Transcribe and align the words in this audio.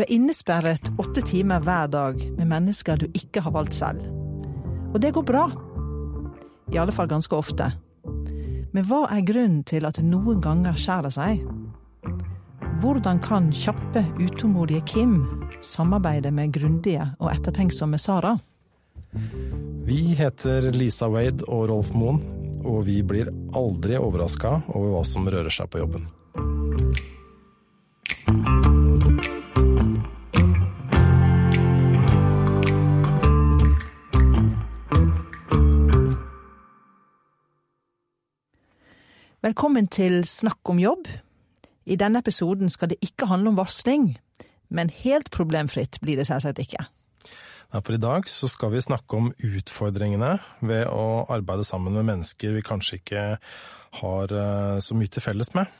Du 0.00 0.04
er 0.06 0.14
innesperret 0.16 0.86
åtte 0.96 1.20
timer 1.28 1.60
hver 1.60 1.88
dag 1.92 2.22
med 2.32 2.48
mennesker 2.48 2.96
du 2.96 3.02
ikke 3.12 3.42
har 3.44 3.52
valgt 3.52 3.74
selv. 3.76 4.00
Og 4.94 5.00
det 5.04 5.10
går 5.12 5.24
bra. 5.28 5.42
I 6.72 6.78
alle 6.80 6.94
fall 6.96 7.10
ganske 7.10 7.36
ofte. 7.36 7.66
Men 8.72 8.86
hva 8.88 9.02
er 9.12 9.26
grunnen 9.28 9.58
til 9.68 9.84
at 9.84 9.98
det 10.00 10.06
noen 10.08 10.38
ganger 10.40 10.78
skjærer 10.80 11.12
seg? 11.12 11.42
Hvordan 12.80 13.20
kan 13.20 13.50
kjappe, 13.52 14.06
utålmodige 14.16 14.86
Kim 14.88 15.18
samarbeide 15.60 16.32
med 16.32 16.54
grundige 16.56 17.10
og 17.18 17.34
ettertenksomme 17.34 18.00
Sara? 18.00 18.38
Vi 19.84 20.14
heter 20.16 20.70
Lisa 20.72 21.10
Wade 21.12 21.44
og 21.44 21.68
Rolf 21.74 21.92
Moen, 21.92 22.24
og 22.64 22.86
vi 22.88 23.02
blir 23.04 23.28
aldri 23.52 24.00
overraska 24.00 24.62
over 24.72 24.94
hva 24.94 25.04
som 25.04 25.28
rører 25.28 25.52
seg 25.52 25.68
på 25.68 25.84
jobben. 25.84 26.08
Velkommen 39.40 39.86
til 39.88 40.18
Snakk 40.28 40.68
om 40.68 40.76
jobb. 40.76 41.06
I 41.88 41.96
denne 41.96 42.20
episoden 42.20 42.68
skal 42.68 42.90
det 42.90 42.98
ikke 43.00 43.24
handle 43.30 43.48
om 43.48 43.56
varsling, 43.56 44.18
men 44.68 44.90
helt 44.92 45.30
problemfritt 45.32 45.96
blir 46.02 46.20
det 46.20 46.26
selvsagt 46.28 46.60
ikke. 46.60 46.82
For 47.72 47.96
i 47.96 48.00
dag 48.02 48.28
så 48.28 48.50
skal 48.52 48.74
vi 48.74 48.82
snakke 48.84 49.16
om 49.16 49.30
utfordringene 49.32 50.34
ved 50.60 50.92
å 50.92 51.24
arbeide 51.32 51.64
sammen 51.64 51.96
med 51.96 52.04
mennesker 52.10 52.52
vi 52.58 52.66
kanskje 52.68 53.00
ikke 53.00 53.24
har 54.02 54.36
eh, 54.42 54.76
så 54.84 54.98
mye 55.00 55.08
til 55.08 55.24
felles 55.24 55.54
med. 55.56 55.72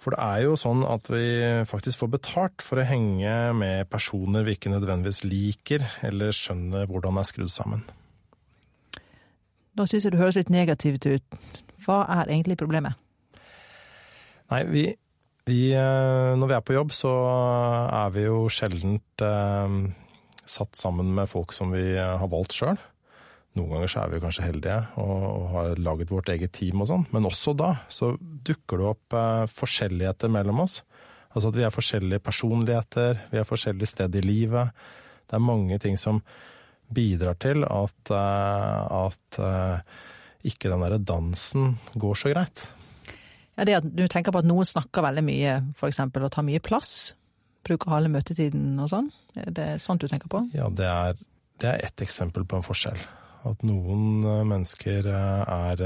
For 0.00 0.16
det 0.16 0.24
er 0.24 0.46
jo 0.46 0.56
sånn 0.56 0.88
at 0.88 1.12
vi 1.12 1.28
faktisk 1.68 2.00
får 2.00 2.14
betalt 2.16 2.64
for 2.64 2.80
å 2.80 2.88
henge 2.88 3.36
med 3.60 3.92
personer 3.92 4.48
vi 4.48 4.56
ikke 4.56 4.72
nødvendigvis 4.72 5.20
liker, 5.28 5.84
eller 6.00 6.32
skjønner 6.32 6.88
hvordan 6.88 7.20
er 7.20 7.28
skrudd 7.28 7.52
sammen. 7.52 7.84
Nå 9.78 9.86
syns 9.86 10.08
jeg 10.08 10.14
du 10.14 10.18
høres 10.18 10.38
litt 10.38 10.50
negativt 10.50 11.06
ut. 11.06 11.38
Hva 11.86 12.02
er 12.18 12.32
egentlig 12.32 12.58
problemet? 12.58 12.98
Nei, 14.50 14.62
vi, 14.66 14.84
vi, 15.46 15.60
eh, 15.76 16.34
Når 16.34 16.50
vi 16.50 16.56
er 16.56 16.64
på 16.66 16.74
jobb, 16.74 16.92
så 16.96 17.12
er 17.86 18.12
vi 18.16 18.26
jo 18.26 18.46
sjeldent 18.50 19.24
eh, 19.24 19.80
satt 20.48 20.78
sammen 20.80 21.12
med 21.14 21.30
folk 21.30 21.54
som 21.54 21.70
vi 21.74 21.92
har 21.94 22.26
valgt 22.32 22.56
sjøl. 22.58 22.78
Noen 23.58 23.72
ganger 23.74 23.90
så 23.90 24.02
er 24.02 24.12
vi 24.12 24.20
kanskje 24.22 24.46
heldige 24.46 24.78
og 25.02 25.46
har 25.54 25.80
laget 25.82 26.12
vårt 26.12 26.28
eget 26.32 26.52
team 26.54 26.84
og 26.84 26.90
sånn, 26.90 27.06
men 27.14 27.26
også 27.26 27.54
da 27.58 27.72
så 27.90 28.12
dukker 28.18 28.80
det 28.80 28.90
opp 28.92 29.16
eh, 29.18 29.46
forskjelligheter 29.50 30.32
mellom 30.32 30.64
oss. 30.66 30.80
Altså 31.34 31.50
at 31.50 31.58
vi 31.58 31.64
er 31.66 31.74
forskjellige 31.74 32.24
personligheter, 32.24 33.24
vi 33.32 33.40
er 33.40 33.48
forskjellige 33.48 33.92
steder 33.94 34.22
i 34.22 34.28
livet. 34.28 34.86
Det 35.28 35.36
er 35.36 35.44
mange 35.44 35.78
ting 35.82 35.98
som 36.00 36.22
bidrar 36.94 37.36
til 37.40 37.64
at, 37.66 38.10
eh, 38.10 39.04
at 39.04 39.38
eh, 39.44 39.94
ikke 40.48 40.70
den 40.72 40.84
derre 40.84 41.00
dansen 41.02 41.76
går 41.94 42.18
så 42.18 42.32
greit. 42.32 42.64
Ja, 43.58 43.66
det 43.66 43.78
at 43.80 43.88
Du 43.90 44.06
tenker 44.06 44.32
på 44.32 44.40
at 44.40 44.48
noen 44.48 44.68
snakker 44.68 45.04
veldig 45.04 45.24
mye, 45.26 45.54
f.eks. 45.76 46.00
og 46.06 46.30
tar 46.32 46.46
mye 46.46 46.62
plass? 46.62 47.14
Bruker 47.66 47.92
halve 47.92 48.12
møtetiden 48.12 48.78
og 48.80 48.90
sånn? 48.92 49.10
Er 49.36 49.50
det 49.54 49.68
sånt 49.82 50.00
du 50.00 50.08
tenker 50.08 50.30
på? 50.30 50.44
Ja, 50.54 50.70
det 50.70 50.86
er, 50.88 51.18
det 51.60 51.70
er 51.72 51.86
ett 51.88 52.04
eksempel 52.04 52.46
på 52.48 52.58
en 52.58 52.66
forskjell. 52.66 53.00
At 53.48 53.64
noen 53.66 54.24
eh, 54.24 54.44
mennesker 54.48 55.10
er 55.10 55.84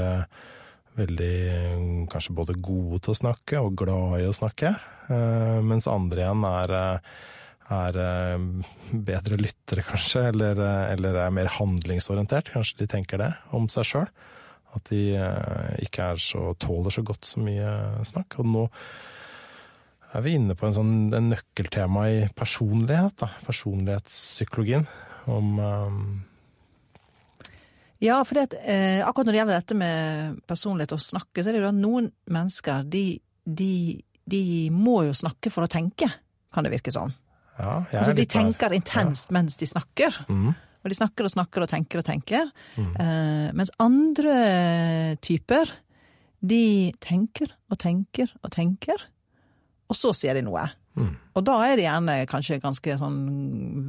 veldig 0.93 2.07
kanskje 2.13 2.35
både 2.37 2.53
gode 2.61 2.99
til 3.01 3.15
å 3.15 3.17
snakke 3.17 3.61
og 3.65 3.73
glad 3.81 4.19
i 4.21 4.27
å 4.29 4.35
snakke, 4.37 4.75
mens 5.65 5.87
andre 5.89 6.21
igjen 6.21 6.43
er 6.45 6.73
er 7.71 7.97
bedre 8.91 9.37
lyttere, 9.39 9.85
kanskje, 9.87 10.27
eller, 10.33 10.59
eller, 10.91 11.19
er 11.23 11.33
mer 11.33 11.51
handlingsorientert. 11.55 12.51
Kanskje 12.53 12.83
de 12.83 12.89
tenker 12.91 13.21
det 13.21 13.31
om 13.55 13.69
seg 13.71 13.87
sjøl. 13.87 14.11
At 14.73 14.89
de 14.89 15.01
ikke 15.85 16.09
er 16.11 16.21
så, 16.21 16.51
tåler 16.59 16.93
så 16.93 17.03
godt 17.05 17.29
så 17.29 17.43
mye 17.45 17.71
snakk. 18.09 18.39
Og 18.41 18.49
nå 18.49 18.65
er 20.13 20.25
vi 20.25 20.35
inne 20.37 20.57
på 20.57 20.67
en 20.67 20.75
sånn 20.75 20.93
en 21.15 21.31
nøkkeltema 21.31 22.05
i 22.11 22.19
personlighet, 22.37 23.15
da. 23.21 23.31
Personlighetspsykologien. 23.47 24.85
Om 25.31 25.57
um 25.63 26.05
ja, 28.03 28.17
for 28.27 28.35
det, 28.35 28.57
eh, 28.67 28.99
akkurat 29.07 29.29
når 29.29 29.31
det 29.31 29.39
gjelder 29.39 29.59
dette 29.61 29.75
med 29.79 30.39
personlighet 30.49 30.91
og 30.91 30.99
snakke, 30.99 31.39
så 31.39 31.49
er 31.49 31.55
det 31.55 31.61
jo 31.61 31.69
at 31.69 31.77
noen 31.77 32.09
mennesker 32.35 32.83
de, 32.91 33.03
de, 33.47 33.75
de, 34.27 34.41
må 34.75 35.05
jo 35.07 35.13
snakke 35.15 35.47
for 35.53 35.63
å 35.63 35.71
tenke, 35.71 36.09
kan 36.51 36.67
det 36.67 36.73
virke 36.73 36.91
sånn. 36.91 37.13
Ja, 37.59 37.83
altså, 37.85 38.13
de 38.17 38.25
tenker 38.29 38.73
intenst 38.73 39.29
ja. 39.29 39.37
mens 39.37 39.57
de 39.59 39.67
snakker. 39.69 40.15
Mm. 40.27 40.53
Og 40.83 40.91
de 40.91 40.97
snakker 40.97 41.27
og 41.27 41.31
snakker 41.31 41.63
og 41.63 41.71
tenker 41.71 42.01
og 42.01 42.07
tenker. 42.07 42.49
Mm. 42.75 42.93
Eh, 42.99 43.49
mens 43.55 43.71
andre 43.81 44.37
typer, 45.23 45.71
de 46.43 46.91
tenker 47.03 47.53
og 47.71 47.79
tenker 47.79 48.33
og 48.43 48.51
tenker, 48.51 49.05
og 49.87 49.95
så 49.95 50.11
sier 50.17 50.35
de 50.35 50.43
noe. 50.43 50.65
Mm. 50.99 51.13
Og 51.37 51.45
da 51.47 51.55
er 51.65 51.77
det 51.77 51.85
gjerne 51.87 52.17
kanskje 52.29 52.59
ganske 52.61 52.97
sånn 52.99 53.19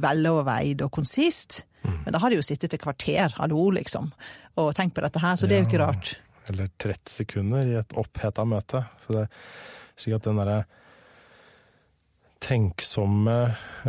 veloverveid 0.01 0.85
og 0.85 0.93
konsist. 0.95 1.63
Mm. 1.83 1.97
Men 2.05 2.15
da 2.15 2.21
har 2.23 2.31
de 2.31 2.39
jo 2.39 2.45
sittet 2.45 2.73
et 2.73 2.81
kvarter, 2.81 3.35
hallo, 3.39 3.67
liksom, 3.75 4.09
og 4.61 4.71
tenkt 4.77 4.95
på 4.95 5.03
dette 5.05 5.21
her, 5.21 5.35
så 5.37 5.49
det 5.49 5.57
er 5.57 5.65
jo 5.65 5.69
ikke 5.69 5.83
rart. 5.83 6.15
Eller 6.49 6.69
30 6.81 7.11
sekunder 7.11 7.67
i 7.67 7.77
et 7.81 7.93
oppheta 7.97 8.45
møte. 8.47 8.85
Så 9.03 9.17
det 9.17 9.25
er 9.25 9.45
slik 9.99 10.17
at 10.17 10.27
den 10.27 10.39
derre 10.41 10.59
tenksomme 12.45 13.37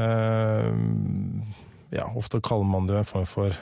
eh, 0.00 0.71
Ja, 1.94 2.09
ofte 2.17 2.41
kaller 2.44 2.69
man 2.69 2.89
det 2.89 2.97
jo 2.97 3.03
en 3.03 3.09
form 3.09 3.28
for 3.31 3.56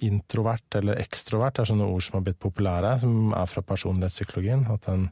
introvert 0.00 0.78
eller 0.78 1.00
ekstrovert. 1.02 1.56
Det 1.56 1.64
er 1.64 1.72
sånne 1.72 1.88
ord 1.90 2.04
som 2.04 2.18
har 2.18 2.24
blitt 2.28 2.40
populære, 2.40 2.94
som 3.02 3.34
er 3.36 3.50
fra 3.50 3.64
personlighetspsykologien. 3.66 4.62
At 4.72 4.86
en, 4.88 5.10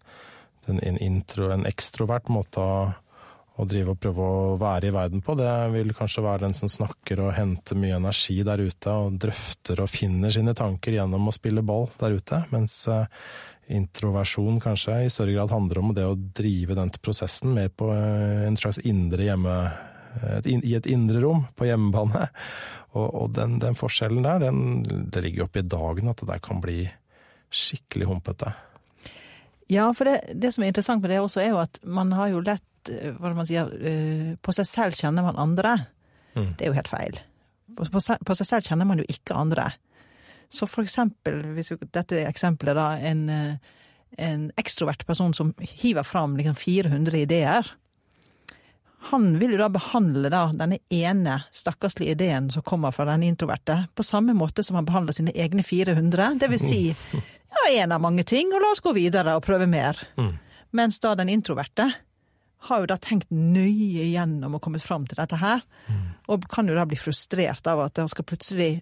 en, 0.71 1.01
intro, 1.05 1.51
en 1.53 1.67
ekstrovert 1.69 2.31
måte 2.33 2.63
å 2.63 2.73
å 3.59 3.67
drive 3.67 3.95
og 3.95 3.99
prøve 3.99 4.23
å 4.25 4.57
være 4.61 4.89
i 4.89 4.95
verden 4.95 5.23
på. 5.25 5.35
Det 5.39 5.51
vil 5.75 5.91
kanskje 5.97 6.23
være 6.23 6.47
den 6.47 6.55
som 6.55 6.71
snakker 6.71 7.25
og 7.25 7.35
henter 7.35 7.79
mye 7.79 7.97
energi 7.99 8.39
der 8.47 8.63
ute, 8.63 8.95
og 8.95 9.19
drøfter 9.19 9.83
og 9.83 9.91
finner 9.91 10.35
sine 10.35 10.55
tanker 10.59 10.95
gjennom 10.95 11.27
å 11.29 11.35
spille 11.35 11.65
ball 11.67 11.89
der 11.99 12.15
ute. 12.21 12.45
Mens 12.55 12.81
eh, 12.93 13.09
introversjon 13.69 14.61
kanskje 14.65 15.03
i 15.05 15.13
større 15.13 15.35
grad 15.37 15.53
handler 15.53 15.83
om 15.83 15.93
det 15.97 16.07
å 16.09 16.17
drive 16.17 16.77
den 16.79 16.93
prosessen 17.03 17.55
mer 17.57 17.71
på 17.71 17.91
eh, 17.95 18.47
en 18.49 18.59
slags 18.61 18.83
indre 18.85 19.31
hjemme... 19.31 19.61
I 20.19 20.73
et 20.75 20.87
indre 20.91 21.21
rom, 21.23 21.45
på 21.55 21.67
hjemmebane. 21.69 22.25
Og, 22.97 23.05
og 23.07 23.27
den, 23.37 23.59
den, 23.63 23.77
forskjellen 23.79 24.25
der, 24.25 24.41
den, 24.41 24.81
det 25.13 25.21
ligger 25.23 25.43
jo 25.43 25.47
oppe 25.47 25.61
i 25.61 25.67
dagen 25.69 26.09
at 26.11 26.23
det 26.23 26.31
der 26.31 26.41
kan 26.43 26.63
bli 26.65 26.79
skikkelig 27.55 28.09
humpete. 28.09 28.51
Ja, 29.71 29.85
for 29.95 30.09
det, 30.09 30.33
det 30.41 30.51
som 30.57 30.65
er 30.65 30.73
interessant 30.73 31.05
med 31.05 31.13
det 31.13 31.21
også, 31.21 31.45
er 31.45 31.53
jo 31.53 31.61
at 31.61 31.79
man 31.85 32.11
har 32.17 32.33
jo 32.33 32.41
lett 32.43 32.65
Eh, 32.89 33.15
hva 33.19 33.33
man 33.37 33.49
sier, 33.49 33.69
eh, 33.85 34.35
på 34.41 34.55
seg 34.55 34.69
selv 34.69 34.99
kjenner 34.99 35.27
man 35.27 35.41
andre. 35.41 35.75
Mm. 36.35 36.55
Det 36.57 36.65
er 36.65 36.71
jo 36.71 36.79
helt 36.79 36.91
feil. 36.91 37.21
På 37.79 38.35
seg 38.35 38.47
selv 38.47 38.69
kjenner 38.69 38.89
man 38.89 39.03
jo 39.03 39.07
ikke 39.09 39.37
andre. 39.37 39.71
Så 40.49 40.67
for 40.67 40.87
eksempel, 40.87 41.43
hvis 41.57 41.73
dette 41.93 42.23
eksempelet 42.25 42.77
da, 42.79 42.87
en, 43.11 43.29
eh, 43.29 43.77
en 44.17 44.49
ekstrovert 44.57 45.05
person 45.07 45.35
som 45.37 45.53
hiver 45.61 46.03
fram 46.03 46.37
liksom 46.37 46.57
400 46.57 47.19
ideer. 47.19 47.69
Han 49.11 49.39
vil 49.39 49.55
jo 49.55 49.61
da 49.61 49.69
behandle 49.71 50.31
da 50.33 50.49
denne 50.57 50.81
ene 50.91 51.37
stakkarslige 51.55 52.17
ideen 52.17 52.49
som 52.51 52.65
kommer 52.67 52.91
fra 52.91 53.07
den 53.13 53.23
introverte, 53.29 53.85
på 53.95 54.03
samme 54.03 54.35
måte 54.35 54.65
som 54.65 54.81
han 54.81 54.89
behandler 54.89 55.15
sine 55.15 55.37
egne 55.37 55.63
400. 55.63 56.35
Det 56.41 56.49
vil 56.51 56.61
si, 56.61 56.81
ja, 57.13 57.69
én 57.71 57.95
av 57.95 58.03
mange 58.03 58.25
ting, 58.27 58.51
og 58.53 58.65
la 58.65 58.73
oss 58.73 58.83
gå 58.83 58.93
videre 58.97 59.37
og 59.39 59.45
prøve 59.47 59.69
mer. 59.71 60.01
Mm. 60.19 60.35
Mens 60.77 60.99
da 61.01 61.15
den 61.15 61.31
introverte 61.33 61.93
har 62.69 62.83
jo 62.83 62.89
da 62.91 62.97
tenkt 62.99 63.31
nøye 63.31 64.09
gjennom 64.11 64.57
og 64.59 64.63
kommet 64.65 64.83
fram 64.83 65.07
til 65.07 65.21
dette 65.21 65.39
her, 65.39 65.63
mm. 65.87 66.05
og 66.33 66.49
kan 66.51 66.69
jo 66.69 66.75
da 66.75 66.89
bli 66.89 66.99
frustrert 66.99 67.71
av 67.71 67.85
at 67.87 68.03
han 68.03 68.11
skal 68.11 68.27
plutselig 68.27 68.73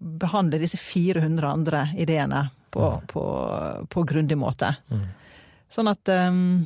behandle 0.00 0.60
disse 0.62 0.78
400 0.80 1.48
andre 1.50 1.86
ideene 1.98 2.46
på, 2.74 2.84
mm. 2.84 3.06
på, 3.10 3.24
på 3.90 4.04
grundig 4.08 4.38
måte. 4.38 4.74
Mm. 4.90 5.08
Sånn 5.72 5.90
at 5.90 6.12
um, 6.30 6.62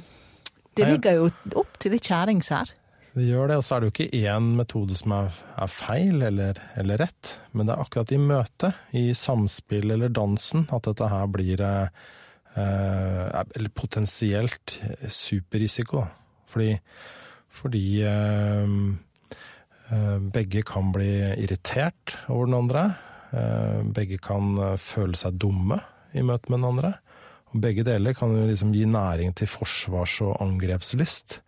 det 0.76 0.90
ligger 0.90 1.16
jo 1.16 1.30
opp 1.58 1.78
til 1.80 1.96
litt 1.96 2.06
kjærings 2.06 2.52
her. 2.54 2.70
Det 3.14 3.24
gjør 3.24 3.50
det, 3.50 3.56
og 3.58 3.64
så 3.66 3.74
er 3.74 3.80
det 3.80 3.88
jo 3.88 3.94
ikke 3.96 4.22
én 4.30 4.52
metode 4.58 4.94
som 5.00 5.14
er, 5.16 5.40
er 5.58 5.70
feil 5.72 6.22
eller, 6.28 6.60
eller, 6.78 7.00
rett, 7.00 7.32
men 7.56 7.66
det 7.66 7.74
er 7.74 7.82
akkurat 7.82 8.12
i 8.14 8.20
møtet, 8.20 8.84
i 8.94 9.08
samspill 9.16 9.96
eller 9.96 10.12
dansen, 10.12 10.68
at 10.70 10.86
dette 10.86 11.08
her 11.10 11.26
blir 11.32 11.64
eh, 11.64 12.06
Eh, 12.58 13.42
eller 13.54 13.68
potensielt 13.68 14.80
superrisiko. 15.08 16.06
Fordi, 16.48 16.78
fordi 17.48 18.02
eh, 18.02 18.66
begge 20.34 20.62
kan 20.66 20.92
bli 20.92 21.10
irritert 21.40 22.16
over 22.28 22.48
den 22.48 22.56
andre. 22.58 22.82
Begge 23.94 24.18
kan 24.20 24.56
føle 24.80 25.16
seg 25.16 25.38
dumme 25.40 25.78
i 26.16 26.24
møte 26.24 26.50
med 26.52 26.60
den 26.60 26.68
andre. 26.68 26.92
Og 27.52 27.62
begge 27.64 27.84
deler 27.86 28.16
kan 28.16 28.34
jo 28.36 28.44
liksom 28.48 28.74
gi 28.76 28.84
næring 28.88 29.32
til 29.36 29.48
forsvars- 29.48 30.20
og 30.26 30.36
angrepslyst. 30.44 31.38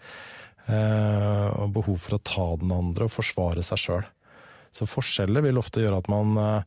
Eh, 0.71 1.47
og 1.61 1.73
behov 1.75 1.99
for 2.01 2.17
å 2.17 2.25
ta 2.25 2.47
den 2.61 2.73
andre 2.73 3.09
og 3.09 3.13
forsvare 3.13 3.65
seg 3.67 3.81
sjøl. 3.81 4.09
Så 4.73 4.87
forskjeller 4.89 5.45
vil 5.45 5.59
ofte 5.59 5.83
gjøre 5.83 5.99
at 6.01 6.11
man 6.13 6.65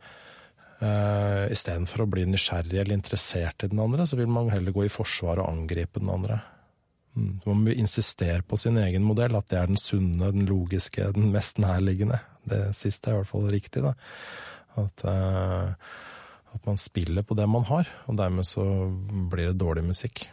istedenfor 0.84 2.04
å 2.04 2.10
bli 2.12 2.26
nysgjerrig 2.28 2.82
eller 2.82 2.98
interessert 2.98 3.64
i 3.64 3.70
den 3.72 3.80
andre, 3.80 4.04
så 4.04 4.18
vil 4.20 4.28
man 4.28 4.50
heller 4.52 4.76
gå 4.76 4.84
i 4.84 4.92
forsvar 4.92 5.40
og 5.40 5.48
angripe 5.48 6.02
den 6.02 6.12
andre. 6.12 6.42
Mm. 7.16 7.40
Man 7.46 7.68
insisterer 7.68 7.80
insistere 7.80 8.42
på 8.42 8.58
sin 8.58 8.78
egen 8.78 9.04
modell, 9.06 9.36
at 9.38 9.50
det 9.52 9.60
er 9.60 9.70
den 9.70 9.78
sunne, 9.78 10.32
den 10.34 10.48
logiske, 10.50 11.12
den 11.14 11.32
mest 11.34 11.60
nærliggende. 11.62 12.20
Det 12.50 12.76
siste 12.76 13.12
er 13.12 13.18
i 13.18 13.22
hvert 13.22 13.30
fall 13.30 13.50
riktig, 13.52 13.84
da. 13.86 13.94
At, 14.82 15.04
uh, 15.06 15.74
at 16.56 16.66
man 16.66 16.80
spiller 16.82 17.22
på 17.22 17.38
det 17.38 17.46
man 17.50 17.68
har, 17.70 17.90
og 18.08 18.18
dermed 18.18 18.48
så 18.50 18.66
blir 19.30 19.52
det 19.52 19.62
dårlig 19.62 19.86
musikk. 19.86 20.26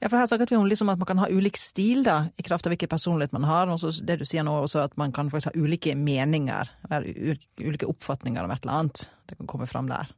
Ja, 0.00 0.08
for 0.08 0.16
Her 0.16 0.26
snakket 0.30 0.54
vi 0.54 0.56
om 0.56 0.64
liksom 0.64 0.88
at 0.88 0.98
man 0.98 1.06
kan 1.06 1.18
ha 1.20 1.26
ulik 1.28 1.58
stil 1.60 2.04
da, 2.06 2.30
i 2.40 2.42
kraft 2.42 2.64
av 2.64 2.72
hvilken 2.72 2.88
personlighet 2.88 3.34
man 3.36 3.44
har. 3.44 3.68
Og 3.68 3.82
det 4.06 4.16
du 4.22 4.24
sier 4.24 4.46
nå 4.46 4.54
også 4.62 4.86
at 4.86 4.96
man 4.96 5.12
kan 5.12 5.28
faktisk 5.28 5.50
ha 5.50 5.60
ulike 5.60 5.92
meninger, 5.92 6.70
ulike 7.60 7.88
oppfatninger 7.90 8.46
om 8.46 8.54
et 8.54 8.64
eller 8.64 8.78
annet. 8.78 9.10
Det 9.28 9.36
kan 9.36 9.50
komme 9.50 9.68
fram 9.68 9.90
der. 9.92 10.08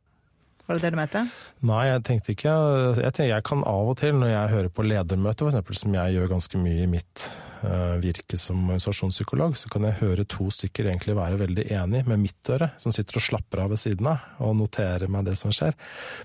Var 0.66 0.78
det 0.78 0.82
det 0.84 0.90
du 0.94 0.98
mente? 1.00 1.20
Nei, 1.66 1.80
jeg 1.88 2.02
tenkte 2.06 2.34
ikke 2.36 2.52
Jeg, 2.52 3.10
tenkte, 3.10 3.30
jeg 3.32 3.44
kan 3.46 3.64
av 3.66 3.88
og 3.92 3.96
til, 3.98 4.14
når 4.18 4.30
jeg 4.30 4.52
hører 4.52 4.68
på 4.70 4.84
ledermøter, 4.86 5.50
f.eks., 5.50 5.80
som 5.82 5.96
jeg 5.96 6.14
gjør 6.14 6.30
ganske 6.30 6.60
mye 6.62 6.84
i 6.84 6.90
mitt 6.90 7.24
uh, 7.64 7.98
virke 8.02 8.38
som 8.38 8.60
organisasjonspsykolog, 8.68 9.56
så 9.58 9.70
kan 9.72 9.88
jeg 9.88 9.98
høre 10.02 10.26
to 10.30 10.46
stykker 10.54 10.86
egentlig 10.86 11.16
være 11.18 11.40
veldig 11.42 11.66
enig 11.80 12.04
med 12.06 12.22
mitt 12.22 12.52
øre, 12.54 12.70
som 12.82 12.94
sitter 12.94 13.18
og 13.18 13.26
slapper 13.26 13.64
av 13.64 13.74
ved 13.74 13.82
siden 13.82 14.10
av 14.12 14.42
og 14.42 14.54
noterer 14.60 15.10
meg 15.10 15.26
det 15.26 15.36
som 15.40 15.54
skjer. 15.54 15.74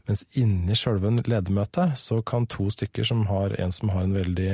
Mens 0.10 0.26
inni 0.38 0.78
sjølve 0.78 1.16
ledermøtet 1.24 1.98
så 2.00 2.22
kan 2.22 2.46
to 2.50 2.70
stykker 2.74 3.08
som 3.08 3.26
har 3.32 3.58
en 3.58 3.74
som 3.74 3.94
har 3.96 4.06
en 4.06 4.18
veldig 4.18 4.52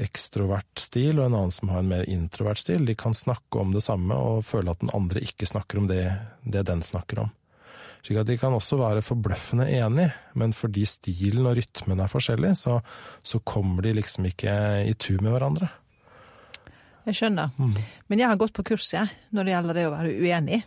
ekstrovert 0.00 0.80
stil, 0.80 1.18
og 1.18 1.26
en 1.26 1.36
annen 1.36 1.52
som 1.52 1.68
har 1.72 1.82
en 1.82 1.90
mer 1.90 2.06
introvert 2.08 2.62
stil, 2.62 2.86
de 2.88 2.96
kan 2.96 3.12
snakke 3.16 3.60
om 3.60 3.74
det 3.76 3.84
samme 3.84 4.16
og 4.16 4.46
føle 4.48 4.72
at 4.72 4.80
den 4.80 4.92
andre 4.96 5.20
ikke 5.24 5.48
snakker 5.48 5.82
om 5.82 5.90
det, 5.90 6.06
det 6.48 6.64
den 6.70 6.80
snakker 6.84 7.26
om. 7.26 7.34
Slik 8.00 8.20
at 8.22 8.28
de 8.30 8.38
kan 8.40 8.54
også 8.56 8.78
være 8.80 9.04
forbløffende 9.04 9.66
enige, 9.76 10.12
men 10.40 10.54
fordi 10.56 10.86
stilen 10.88 11.48
og 11.50 11.58
rytmen 11.58 12.00
er 12.00 12.10
forskjellig, 12.10 12.54
så, 12.56 12.78
så 13.22 13.40
kommer 13.44 13.84
de 13.84 13.94
liksom 13.98 14.28
ikke 14.30 14.52
i 14.88 14.94
tur 14.96 15.20
med 15.20 15.34
hverandre. 15.34 15.68
Jeg 17.08 17.16
skjønner. 17.16 17.52
Mm. 17.56 17.74
Men 18.08 18.22
jeg 18.22 18.28
har 18.30 18.38
gått 18.40 18.54
på 18.56 18.64
kurs, 18.72 18.88
jeg, 18.94 19.08
når 19.34 19.46
det 19.46 19.56
gjelder 19.56 19.78
det 19.78 19.86
å 19.88 19.94
være 19.94 20.14
uenig. 20.20 20.60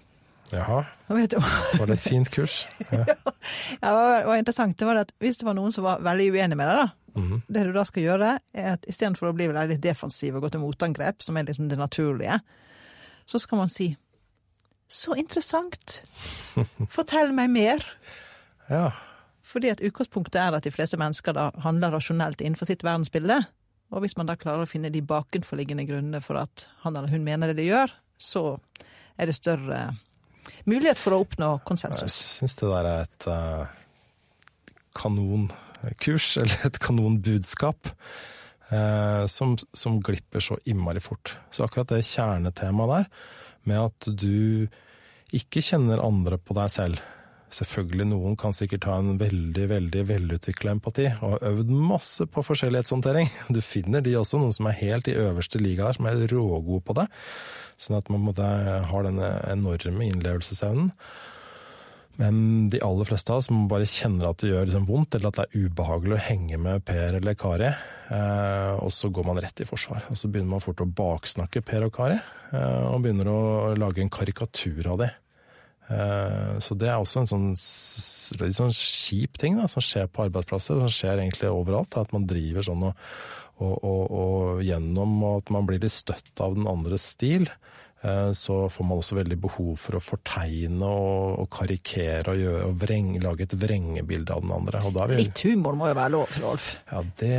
Jaha. 0.53 0.83
Var 1.07 1.87
det 1.87 1.95
et 1.95 2.03
fint 2.03 2.29
kurs? 2.33 2.63
Ja. 2.89 3.05
ja, 3.81 3.89
det 3.89 4.25
var 4.27 4.37
interessant. 4.37 4.77
Det 4.79 4.87
var 4.87 5.01
at 5.01 5.13
hvis 5.23 5.39
det 5.39 5.47
var 5.47 5.57
noen 5.57 5.73
som 5.73 5.85
var 5.87 6.03
veldig 6.05 6.29
uenig 6.35 6.57
med 6.59 6.69
deg, 6.69 6.81
da, 6.81 7.21
mm. 7.21 7.35
det 7.47 7.65
du 7.67 7.71
da 7.75 7.85
skal 7.87 8.05
gjøre, 8.07 8.31
er 8.53 8.69
at 8.75 8.85
istedenfor 8.89 9.31
å 9.31 9.35
bli 9.37 9.49
litt 9.53 9.83
defensiv 9.83 10.37
og 10.37 10.45
gå 10.45 10.53
til 10.53 10.63
motangrep, 10.63 11.23
som 11.25 11.37
er 11.37 11.47
liksom 11.49 11.69
det 11.71 11.79
naturlige, 11.79 12.39
så 13.29 13.41
skal 13.41 13.63
man 13.63 13.71
si 13.71 13.93
så 14.93 15.15
interessant. 15.17 16.01
Fortell 16.91 17.33
meg 17.35 17.53
mer. 17.53 17.87
Ja. 18.71 18.93
Fordi 19.43 19.67
at 19.73 19.81
utgangspunktet 19.83 20.37
er 20.39 20.55
at 20.55 20.63
de 20.63 20.71
fleste 20.71 20.95
mennesker 20.97 21.35
da 21.35 21.49
handler 21.65 21.91
rasjonelt 21.91 22.39
innenfor 22.41 22.69
sitt 22.69 22.81
verdensbilde. 22.87 23.41
Og 23.91 24.01
hvis 24.01 24.15
man 24.15 24.29
da 24.29 24.37
klarer 24.39 24.63
å 24.63 24.69
finne 24.69 24.89
de 24.89 25.01
bakenforliggende 25.03 25.83
grunnene 25.85 26.21
for 26.23 26.39
at 26.39 26.63
han 26.85 26.95
eller 26.95 27.11
hun 27.11 27.25
mener 27.27 27.51
det 27.51 27.59
de 27.59 27.67
gjør, 27.67 27.91
så 28.17 28.45
er 29.19 29.29
det 29.29 29.35
større 29.35 29.81
mulighet 30.69 31.01
for 31.01 31.15
å 31.15 31.21
oppnå 31.25 31.51
konsensus. 31.67 32.15
Jeg 32.23 32.39
syns 32.39 32.57
det 32.61 32.71
der 32.71 32.89
er 32.89 33.03
et 33.03 33.27
uh, 33.27 33.75
kanonkurs, 34.97 36.31
eller 36.41 36.67
et 36.71 36.81
kanonbudskap, 36.87 37.93
uh, 38.71 39.23
som, 39.29 39.57
som 39.75 40.01
glipper 40.03 40.43
så 40.43 40.57
innmari 40.65 41.03
fort. 41.03 41.35
Så 41.51 41.67
akkurat 41.67 41.93
det 41.93 42.05
kjernetemaet 42.09 42.95
der, 42.95 43.31
med 43.69 43.79
at 43.89 44.07
du 44.19 44.67
ikke 45.33 45.63
kjenner 45.65 46.03
andre 46.03 46.37
på 46.37 46.55
deg 46.57 46.71
selv. 46.71 47.01
Selvfølgelig 47.53 48.07
noen 48.09 48.37
kan 48.39 48.55
sikkert 48.57 48.87
ha 48.89 48.95
en 48.97 49.19
veldig 49.19 49.65
veldig 49.69 50.03
velutvikla 50.09 50.73
empati, 50.73 51.05
og 51.21 51.35
har 51.35 51.43
øvd 51.51 51.73
masse 51.91 52.25
på 52.25 52.41
forskjellighetshåndtering. 52.47 53.29
Du 53.53 53.61
finner 53.61 54.01
de 54.01 54.15
også, 54.17 54.39
noen 54.41 54.55
som 54.55 54.69
er 54.69 54.79
helt 54.79 55.09
i 55.11 55.17
øverste 55.21 55.61
liga 55.61 55.85
her, 55.85 55.99
som 55.99 56.09
er 56.09 56.25
rågode 56.31 56.81
på 56.87 56.97
det. 56.97 57.05
Sånn 57.77 57.99
at 57.99 58.09
man 58.13 58.25
har 58.89 59.05
denne 59.05 59.29
enorme 59.51 60.09
innlevelsesevnen. 60.09 60.91
Men 62.21 62.69
de 62.69 62.81
aller 62.85 63.07
fleste 63.09 63.33
av 63.33 63.41
oss 63.41 63.49
må 63.49 63.65
bare 63.71 63.89
kjenner 63.89 64.29
at 64.29 64.43
det 64.43 64.51
gjør 64.51 64.67
liksom 64.67 64.85
vondt, 64.85 65.15
eller 65.17 65.31
at 65.31 65.39
det 65.39 65.45
er 65.47 65.65
ubehagelig 65.65 66.17
å 66.17 66.25
henge 66.27 66.59
med 66.61 66.85
Per 66.85 67.17
eller 67.17 67.37
Kari, 67.39 67.71
eh, 67.73 68.73
og 68.77 68.93
så 68.93 69.09
går 69.09 69.25
man 69.31 69.41
rett 69.41 69.63
i 69.63 69.67
forsvar. 69.67 70.05
Og 70.13 70.19
så 70.19 70.29
begynner 70.29 70.53
man 70.53 70.63
fort 70.63 70.83
å 70.85 70.89
baksnakke 71.01 71.63
Per 71.65 71.87
og 71.87 71.93
Kari, 71.95 72.19
eh, 72.53 72.85
og 72.91 73.01
begynner 73.01 73.31
å 73.31 73.41
lage 73.79 74.05
en 74.05 74.13
karikatur 74.13 74.91
av 74.93 75.01
dem. 75.01 75.19
Eh, 75.89 76.59
så 76.63 76.77
det 76.79 76.91
er 76.91 77.01
også 77.01 77.23
en 77.23 77.31
sånn, 77.31 77.47
litt 78.45 78.59
sånn 78.59 78.75
kjip 78.77 79.41
ting 79.41 79.57
da, 79.59 79.67
som 79.71 79.83
skjer 79.83 80.05
på 80.11 80.27
arbeidsplasser, 80.27 80.79
som 80.85 80.93
skjer 80.93 81.17
egentlig 81.25 81.51
overalt. 81.51 81.97
At 81.99 82.13
man 82.15 82.27
driver 82.29 82.65
sånn 82.65 82.87
og, 82.91 83.07
og, 83.57 83.73
og, 83.73 84.03
og 84.13 84.63
gjennom 84.65 85.17
at 85.33 85.49
man 85.53 85.65
blir 85.69 85.81
litt 85.83 85.95
støtt 85.95 86.45
av 86.45 86.55
den 86.57 86.69
andres 86.69 87.09
stil. 87.15 87.49
Eh, 88.03 88.31
så 88.31 88.69
får 88.69 88.85
man 88.85 88.99
også 88.99 89.15
veldig 89.15 89.37
behov 89.45 89.75
for 89.79 89.95
å 89.95 90.01
fortegne 90.03 90.87
og, 90.87 91.37
og 91.39 91.47
karikere 91.53 92.33
og, 92.33 92.41
gjøre, 92.41 92.63
og 92.67 92.77
vreng, 92.81 93.11
lage 93.23 93.45
et 93.47 93.55
vrengebilde 93.55 94.35
av 94.35 94.43
den 94.43 94.51
andre. 94.51 94.81
Vi... 95.13 95.19
Litt 95.21 95.43
humor 95.47 95.77
må 95.79 95.87
jo 95.87 95.95
være 95.95 96.11
lov, 96.17 96.39
Rolf? 96.43 96.69
Ja, 96.91 97.03
det 97.21 97.35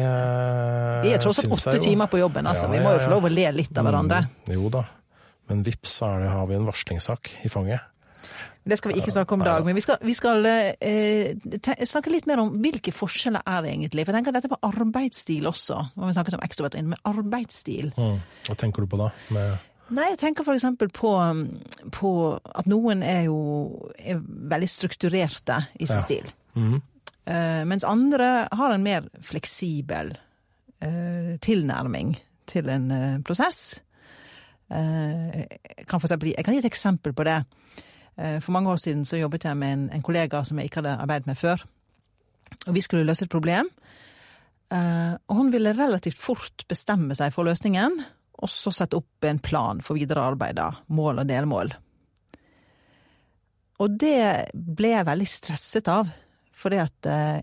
Vi 1.05 1.13
er 1.13 1.21
tross 1.21 1.43
alt 1.43 1.53
åtte 1.59 1.77
timer 1.85 2.09
på 2.09 2.23
jobben, 2.23 2.49
altså. 2.49 2.71
Ja, 2.71 2.79
vi 2.79 2.85
må 2.87 2.95
jo 2.97 3.03
få 3.05 3.11
lov 3.13 3.29
å 3.29 3.33
le 3.33 3.51
litt 3.59 3.77
av 3.77 3.91
hverandre. 3.91 4.23
Mm, 4.47 4.55
jo 4.57 4.71
da. 4.73 4.87
Men 5.53 5.61
vips, 5.67 5.99
så 5.99 6.15
det, 6.23 6.31
har 6.33 6.49
vi 6.49 6.57
en 6.57 6.71
varslingssak 6.71 7.35
i 7.45 7.53
fanget. 7.53 7.85
Det 8.65 8.79
skal 8.81 8.95
vi 8.95 9.03
ikke 9.03 9.13
snakke 9.13 9.37
om 9.37 9.43
i 9.45 9.45
dag, 9.45 9.67
men 9.67 9.77
vi 9.77 9.83
skal, 9.85 9.99
vi 10.01 10.15
skal 10.17 10.47
eh, 10.49 11.35
snakke 11.85 12.09
litt 12.09 12.25
mer 12.25 12.41
om 12.41 12.55
hvilke 12.65 12.95
forskjeller 12.97 13.45
er 13.45 13.61
det 13.61 13.75
egentlig. 13.75 14.07
For 14.07 14.17
jeg 14.17 14.23
tenker 14.23 14.39
dette 14.39 14.49
på 14.49 14.61
arbeidsstil 14.65 15.45
også. 15.53 15.83
når 15.93 16.09
vi 16.09 16.17
snakket 16.17 16.39
om 16.39 16.49
ekstrovert, 16.49 16.81
men 16.81 17.05
arbeidsstil. 17.13 17.93
Mm. 18.01 18.17
Hva 18.49 18.57
tenker 18.65 18.81
du 18.81 18.89
på 18.89 19.05
da? 19.05 19.13
Med 19.37 19.74
Nei, 19.93 20.07
jeg 20.15 20.21
tenker 20.21 20.47
f.eks. 20.47 20.65
På, 20.97 21.13
på 21.93 22.11
at 22.41 22.69
noen 22.71 23.03
er 23.05 23.27
jo 23.27 23.39
er 23.99 24.21
veldig 24.25 24.69
strukturerte 24.71 25.59
i 25.77 25.89
sin 25.89 26.01
ja. 26.01 26.05
stil. 26.05 26.31
Mm. 26.57 26.77
Uh, 27.25 27.63
mens 27.69 27.85
andre 27.89 28.47
har 28.53 28.73
en 28.73 28.85
mer 28.85 29.09
fleksibel 29.25 30.15
uh, 30.15 31.35
tilnærming 31.45 32.15
til 32.49 32.71
en 32.73 32.89
uh, 32.93 33.19
prosess. 33.25 33.81
Kan 34.75 36.01
eksempel, 36.01 36.33
jeg 36.33 36.45
kan 36.45 36.55
gi 36.57 36.63
et 36.63 36.67
eksempel 36.67 37.13
på 37.15 37.27
det. 37.29 37.37
For 38.17 38.51
mange 38.57 38.73
år 38.73 38.79
siden 38.81 39.05
så 39.07 39.19
jobbet 39.21 39.45
jeg 39.45 39.59
med 39.61 39.73
en, 39.75 39.83
en 39.93 40.03
kollega 40.03 40.41
som 40.43 40.59
jeg 40.59 40.71
ikke 40.71 40.81
hadde 40.81 40.95
arbeidet 41.05 41.29
med 41.29 41.37
før. 41.39 41.63
Og 42.67 42.75
vi 42.75 42.83
skulle 42.83 43.05
løse 43.07 43.27
et 43.27 43.31
problem. 43.31 43.69
Og 44.73 45.37
hun 45.37 45.53
ville 45.53 45.77
relativt 45.77 46.19
fort 46.19 46.65
bestemme 46.67 47.15
seg 47.15 47.31
for 47.37 47.47
løsningen, 47.47 48.01
og 48.43 48.51
så 48.51 48.73
sette 48.75 48.99
opp 48.99 49.27
en 49.29 49.41
plan 49.43 49.81
for 49.85 49.99
videre 49.99 50.25
arbeid, 50.25 50.59
da, 50.59 50.71
mål 50.95 51.23
og 51.23 51.29
delmål. 51.31 51.75
Og 53.83 53.99
det 53.99 54.53
ble 54.55 54.95
jeg 54.95 55.09
veldig 55.09 55.29
stresset 55.29 55.91
av, 55.91 56.11
fordi 56.55 56.81
at 56.83 57.11
eh, 57.11 57.43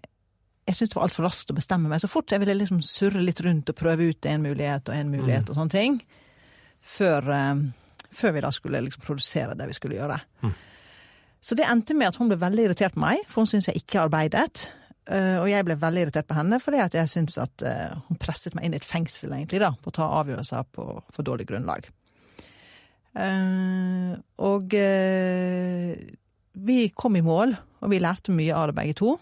jeg 0.68 0.78
syntes 0.78 0.94
det 0.94 1.00
var 1.00 1.08
altfor 1.10 1.28
raskt 1.28 1.52
å 1.52 1.58
bestemme 1.58 1.92
meg 1.92 2.02
så 2.04 2.10
fort. 2.12 2.32
Jeg 2.32 2.44
ville 2.44 2.56
liksom 2.58 2.82
surre 2.86 3.22
litt 3.24 3.42
rundt 3.44 3.72
og 3.72 3.78
prøve 3.78 4.12
ut 4.12 4.28
en 4.30 4.44
mulighet 4.46 4.92
og 4.92 4.98
en 4.98 5.12
mulighet 5.12 5.48
mm. 5.48 5.52
og 5.52 5.60
sånne 5.60 5.76
ting, 5.76 5.98
før, 6.94 7.32
eh, 7.36 7.64
før 8.22 8.36
vi 8.36 8.44
da 8.46 8.52
skulle 8.56 8.84
liksom 8.88 9.06
produsere 9.06 9.58
det 9.60 9.68
vi 9.72 9.78
skulle 9.80 10.00
gjøre. 10.00 10.20
Mm. 10.46 10.54
Så 11.42 11.58
det 11.58 11.66
endte 11.66 11.98
med 11.98 12.12
at 12.12 12.20
hun 12.22 12.30
ble 12.30 12.38
veldig 12.40 12.68
irritert 12.68 12.96
på 12.96 13.02
meg, 13.02 13.24
for 13.28 13.42
hun 13.42 13.50
syntes 13.50 13.72
jeg 13.72 13.82
ikke 13.82 14.04
arbeidet. 14.06 14.68
Eh, 15.10 15.38
og 15.42 15.48
jeg 15.50 15.66
ble 15.66 15.78
veldig 15.82 16.04
irritert 16.06 16.28
på 16.30 16.38
henne, 16.38 16.60
fordi 16.62 16.82
at 16.84 16.94
jeg 16.94 17.10
syns 17.10 17.40
at 17.42 17.64
eh, 17.66 17.96
hun 18.08 18.20
presset 18.22 18.54
meg 18.58 18.68
inn 18.68 18.76
i 18.76 18.80
et 18.82 18.86
fengsel, 18.86 19.34
egentlig, 19.34 19.64
da, 19.64 19.72
på 19.74 19.90
å 19.90 19.96
ta 19.98 20.10
avgjørelser 20.20 20.70
på 20.76 20.86
for 21.10 21.26
dårlig 21.26 21.48
grunnlag. 21.50 21.90
Eh, 23.18 24.14
og 24.46 24.78
vi 26.52 26.80
kom 26.94 27.18
i 27.18 27.26
mål, 27.26 27.58
og 27.82 27.92
vi 27.92 28.02
lærte 28.04 28.36
mye 28.36 28.56
av 28.56 28.70
det 28.70 28.78
begge 28.78 28.98
to. 29.02 29.18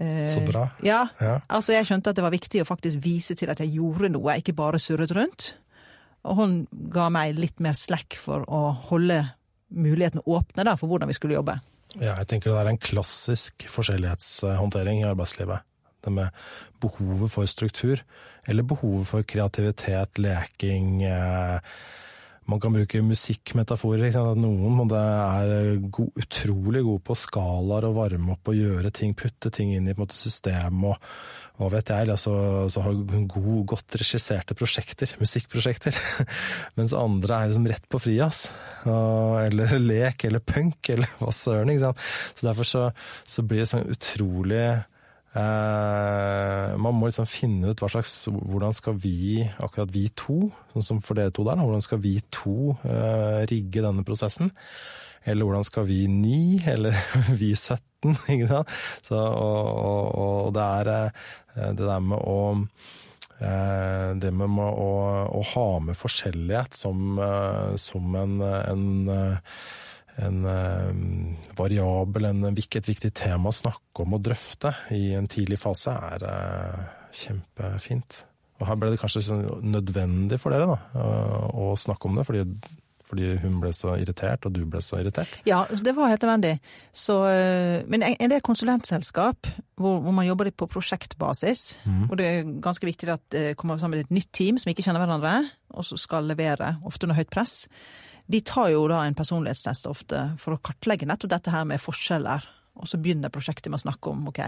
Så 0.00 0.40
bra. 0.46 0.62
Ja, 0.80 1.02
ja. 1.20 1.34
Altså, 1.52 1.74
jeg 1.74 1.84
skjønte 1.84 2.14
at 2.14 2.16
det 2.16 2.22
var 2.24 2.32
viktig 2.32 2.62
å 2.62 2.68
faktisk 2.68 3.02
vise 3.04 3.34
til 3.36 3.50
at 3.52 3.60
jeg 3.60 3.74
gjorde 3.74 4.08
noe, 4.14 4.38
ikke 4.40 4.56
bare 4.56 4.80
surret 4.80 5.12
rundt. 5.12 5.50
Og 6.24 6.38
hun 6.38 6.54
ga 6.92 7.10
meg 7.12 7.36
litt 7.36 7.60
mer 7.60 7.76
slekk 7.76 8.16
for 8.16 8.46
å 8.48 8.70
holde 8.88 9.18
mulighetene 9.68 10.24
åpne 10.24 10.64
da, 10.64 10.72
for 10.80 10.88
hvordan 10.88 11.10
vi 11.10 11.18
skulle 11.18 11.36
jobbe. 11.36 11.58
Ja, 11.98 12.14
jeg 12.20 12.28
tenker 12.30 12.52
det 12.52 12.60
er 12.60 12.70
en 12.70 12.78
klassisk 12.78 13.66
forskjellighetshåndtering 13.72 15.00
i 15.02 15.08
arbeidslivet. 15.08 15.66
Det 16.00 16.12
med 16.14 16.36
behovet 16.80 17.32
for 17.32 17.48
struktur, 17.50 18.00
eller 18.48 18.64
behovet 18.64 19.08
for 19.08 19.26
kreativitet, 19.26 20.20
leking, 20.22 21.02
eh, 21.04 21.58
man 22.50 22.60
kan 22.62 22.74
bruke 22.74 23.02
musikkmetaforer. 23.06 24.10
At 24.10 24.40
noen 24.40 24.80
er 24.96 25.76
go 25.92 26.08
utrolig 26.18 26.82
gode 26.86 27.04
på 27.06 27.18
skalaer 27.18 27.88
og 27.88 27.98
varme 28.00 28.34
opp 28.34 28.50
og 28.50 28.58
gjøre 28.58 28.92
ting, 28.94 29.14
putte 29.18 29.52
ting 29.54 29.74
inn 29.76 29.88
i 29.88 29.96
måte, 29.98 30.18
system 30.18 30.84
og 30.90 30.98
hva 31.60 31.68
vet 31.74 31.90
jeg, 31.92 32.08
altså, 32.08 32.32
så 32.72 32.80
har 32.80 32.94
god, 33.28 33.56
godt 33.68 33.96
regisserte 34.00 34.56
prosjekter, 34.56 35.10
musikkprosjekter. 35.20 35.96
Mens 36.78 36.94
andre 36.96 37.36
er 37.36 37.50
liksom 37.50 37.66
rett 37.68 37.84
på 37.84 38.00
frijazz. 38.00 38.46
Eller 38.88 39.74
lek, 39.76 40.24
eller 40.24 40.40
punk, 40.40 40.88
eller 40.94 41.10
hva 41.20 41.34
søren. 41.36 41.68
ikke 41.68 41.90
sant? 41.90 42.06
Så 42.32 42.48
derfor 42.48 42.70
så, 42.70 42.86
så 43.28 43.44
blir 43.44 43.60
det 43.60 43.68
sånn 43.74 43.92
utrolig 43.92 44.64
Eh, 45.30 46.70
man 46.82 46.96
må 46.98 47.06
liksom 47.06 47.26
finne 47.30 47.70
ut 47.70 47.78
hva 47.78 47.86
slags 47.92 48.24
Hvordan 48.26 48.72
skal 48.74 48.96
vi, 48.98 49.44
akkurat 49.62 49.92
vi 49.94 50.08
to, 50.18 50.48
sånn 50.72 50.86
som 50.86 51.02
for 51.06 51.18
dere 51.18 51.30
to 51.30 51.44
der, 51.46 51.60
hvordan 51.60 51.84
skal 51.84 52.00
vi 52.02 52.16
to 52.34 52.72
eh, 52.82 53.46
rigge 53.50 53.84
denne 53.84 54.02
prosessen? 54.06 54.50
Eller 55.22 55.46
hvordan 55.46 55.66
skal 55.68 55.86
vi 55.86 56.00
ni, 56.10 56.40
eller 56.66 56.96
vi 57.40 57.52
17? 57.54 58.16
Ikke 58.34 58.48
sant? 58.50 58.74
Så, 59.06 59.20
og, 59.20 59.68
og, 59.70 60.08
og, 60.24 60.50
det 60.56 60.66
er 60.80 60.92
eh, 60.96 61.70
det 61.78 61.84
der 61.84 62.02
med 62.02 62.18
å 62.18 62.40
det 63.40 64.28
med 64.36 64.52
å, 64.52 64.88
å, 65.32 65.38
ha 65.54 65.62
med 65.80 65.96
forskjellighet 65.96 66.76
som, 66.76 67.16
som 67.80 68.16
en, 68.20 68.34
en 68.44 68.90
en 70.18 70.44
eh, 70.44 70.90
variabel, 71.58 72.30
en, 72.30 72.48
et 72.50 72.88
viktig 72.88 73.12
tema 73.16 73.50
å 73.50 73.56
snakke 73.56 74.04
om 74.04 74.18
og 74.18 74.26
drøfte 74.26 74.74
i 74.96 75.12
en 75.18 75.28
tidlig 75.30 75.60
fase, 75.62 75.94
er 75.94 76.26
eh, 76.26 76.84
kjempefint. 77.22 78.24
Og 78.60 78.68
her 78.68 78.76
ble 78.76 78.92
det 78.92 79.00
kanskje 79.00 79.24
sånn 79.24 79.48
nødvendig 79.72 80.38
for 80.40 80.52
dere 80.52 80.68
da, 80.68 80.78
å, 81.56 81.72
snakke 81.80 82.10
om 82.10 82.18
det, 82.18 82.26
fordi, 82.28 82.42
fordi, 83.08 83.30
hun 83.40 83.56
ble 83.62 83.70
så 83.72 83.94
irritert, 83.96 84.44
og 84.44 84.52
du 84.52 84.66
ble 84.68 84.82
så 84.84 84.98
irritert? 85.00 85.32
Ja, 85.48 85.62
det 85.64 85.94
var 85.96 86.12
helt 86.12 86.26
nødvendig. 86.26 86.58
Så, 86.92 87.16
uh, 87.24 87.80
men 87.88 88.04
en 88.10 88.28
del 88.34 88.44
konsulentselskap 88.44 89.48
hvor, 89.80 90.02
hvor, 90.04 90.12
man 90.12 90.28
jobber 90.28 90.52
på 90.52 90.68
prosjektbasis, 90.68 91.80
mm. 91.86 92.04
hvor 92.10 92.20
det 92.20 92.28
er 92.28 92.52
ganske 92.60 92.90
viktig 92.90 93.08
at 93.16 93.24
det 93.32 93.46
kommer 93.56 93.80
sammen 93.80 94.04
et 94.04 94.12
nytt 94.12 94.28
team 94.36 94.60
som 94.60 94.74
ikke 94.74 94.84
kjenner 94.84 95.06
hverandre, 95.06 95.34
og 95.72 95.88
som 95.88 96.04
skal 96.04 96.28
levere, 96.28 96.74
ofte 96.84 97.08
under 97.08 97.16
høyt 97.16 97.32
press 97.32 97.62
de 98.30 98.40
tar 98.46 98.70
jo 98.70 98.86
da 98.90 99.02
en 99.06 99.16
personlighetstest 99.18 99.88
ofte 99.90 100.24
for 100.38 100.54
å 100.54 100.62
kartlegge 100.62 101.08
nettopp 101.08 101.32
dette 101.32 101.54
her 101.54 101.64
med 101.66 101.82
forskjeller. 101.82 102.44
Og 102.80 102.88
så 102.88 103.00
begynner 103.02 103.32
prosjektet 103.32 103.70
med 103.72 103.80
å 103.80 103.84
snakke 103.84 104.12
om 104.12 104.28
ok, 104.30 104.40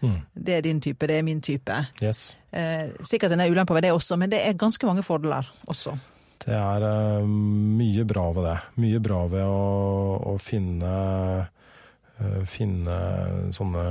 mm. 0.00 0.20
det 0.32 0.54
er 0.56 0.64
din 0.64 0.80
type, 0.82 1.06
det 1.06 1.18
er 1.18 1.26
min 1.26 1.42
type. 1.44 1.76
Yes. 2.02 2.32
Eh, 2.50 2.94
sikkert 3.04 3.36
en 3.36 3.44
ulempe 3.44 3.76
ved 3.76 3.84
det 3.86 3.92
også, 3.94 4.16
men 4.20 4.32
det 4.32 4.40
er 4.46 4.56
ganske 4.58 4.88
mange 4.88 5.04
fordeler 5.06 5.46
også. 5.68 5.94
Det 6.38 6.54
er 6.54 6.84
uh, 6.86 7.26
mye 7.28 8.04
bra 8.08 8.28
ved 8.32 8.46
det. 8.46 8.56
Mye 8.80 9.00
bra 9.04 9.22
ved 9.30 9.44
å, 9.44 9.62
å 10.32 10.34
finne, 10.40 10.92
uh, 12.22 12.42
finne 12.48 12.98
sånne 13.54 13.86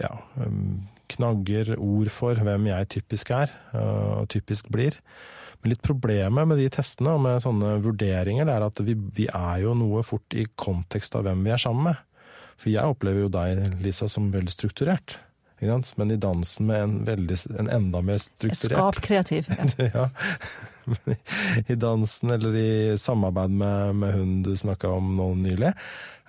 ja, 0.00 0.12
um, 0.40 0.86
knagger, 1.12 1.74
ord 1.76 2.10
for 2.14 2.38
hvem 2.46 2.70
jeg 2.70 2.92
typisk 2.96 3.34
er, 3.36 3.52
uh, 3.74 4.22
og 4.22 4.30
typisk 4.32 4.70
blir. 4.72 4.96
Litt 5.66 5.82
problemet 5.82 6.48
med 6.48 6.60
de 6.60 6.68
testene 6.72 7.16
og 7.16 7.22
med 7.24 7.42
sånne 7.42 7.76
vurderinger, 7.84 8.46
det 8.46 8.54
er 8.54 8.66
at 8.68 8.82
vi, 8.86 8.94
vi, 9.16 9.26
er 9.26 9.62
jo 9.64 9.74
noe 9.78 10.04
fort 10.06 10.36
i 10.36 10.46
kontekst 10.54 11.16
av 11.18 11.26
hvem 11.26 11.42
vi 11.46 11.54
er 11.54 11.62
sammen 11.62 11.90
med. 11.90 12.02
For 12.56 12.72
jeg 12.72 12.94
opplever 12.94 13.26
jo 13.26 13.32
deg, 13.32 13.80
Lisa, 13.84 14.08
som 14.08 14.30
veldig 14.32 14.52
strukturert. 14.52 15.18
Men 15.96 16.10
i 16.10 16.16
dansen 16.20 16.66
med 16.66 16.82
en, 16.82 16.96
veldig, 17.04 17.36
en 17.58 17.68
enda 17.72 18.02
mer 18.04 18.18
strukturert 18.20 18.76
Skapkreativ. 18.76 19.48
Ja. 19.78 19.88
ja. 19.94 21.14
I 21.66 21.74
dansen 21.74 22.30
eller 22.30 22.56
i 22.56 22.98
samarbeid 22.98 23.50
med, 23.50 23.94
med 23.94 24.14
hun 24.14 24.42
du 24.42 24.52
snakka 24.56 24.88
om 24.92 25.14
nå 25.16 25.30
nylig, 25.40 25.72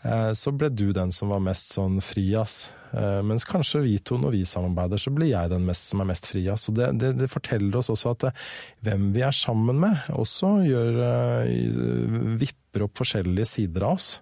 eh, 0.03 0.31
så 0.33 0.51
ble 0.55 0.71
du 0.71 0.91
den 0.95 1.11
som 1.11 1.33
var 1.33 1.43
mest 1.43 1.75
sånn 1.75 1.99
fri, 2.01 2.29
ass. 2.39 2.69
Eh, 2.91 3.21
mens 3.27 3.45
kanskje 3.47 3.83
vi 3.83 3.97
to, 3.99 4.19
når 4.21 4.35
vi 4.37 4.43
samarbeider, 4.47 5.01
så 5.01 5.11
blir 5.13 5.31
jeg 5.33 5.51
den 5.51 5.65
mest, 5.67 5.89
som 5.91 6.03
er 6.03 6.11
mest 6.11 6.29
fri. 6.29 6.45
Så 6.55 6.73
det, 6.75 6.91
det, 7.01 7.15
det, 7.19 7.31
forteller 7.31 7.79
oss 7.79 7.91
også 7.93 8.13
at 8.15 8.29
eh, 8.29 8.45
hvem 8.87 9.09
vi 9.15 9.25
er 9.27 9.35
sammen 9.35 9.81
med, 9.83 10.07
også 10.15 10.53
gjør, 10.67 11.01
eh, 11.09 12.39
vipper 12.39 12.87
opp 12.87 13.03
forskjellige 13.03 13.51
sider 13.57 13.87
av 13.87 13.99
oss. 13.99 14.15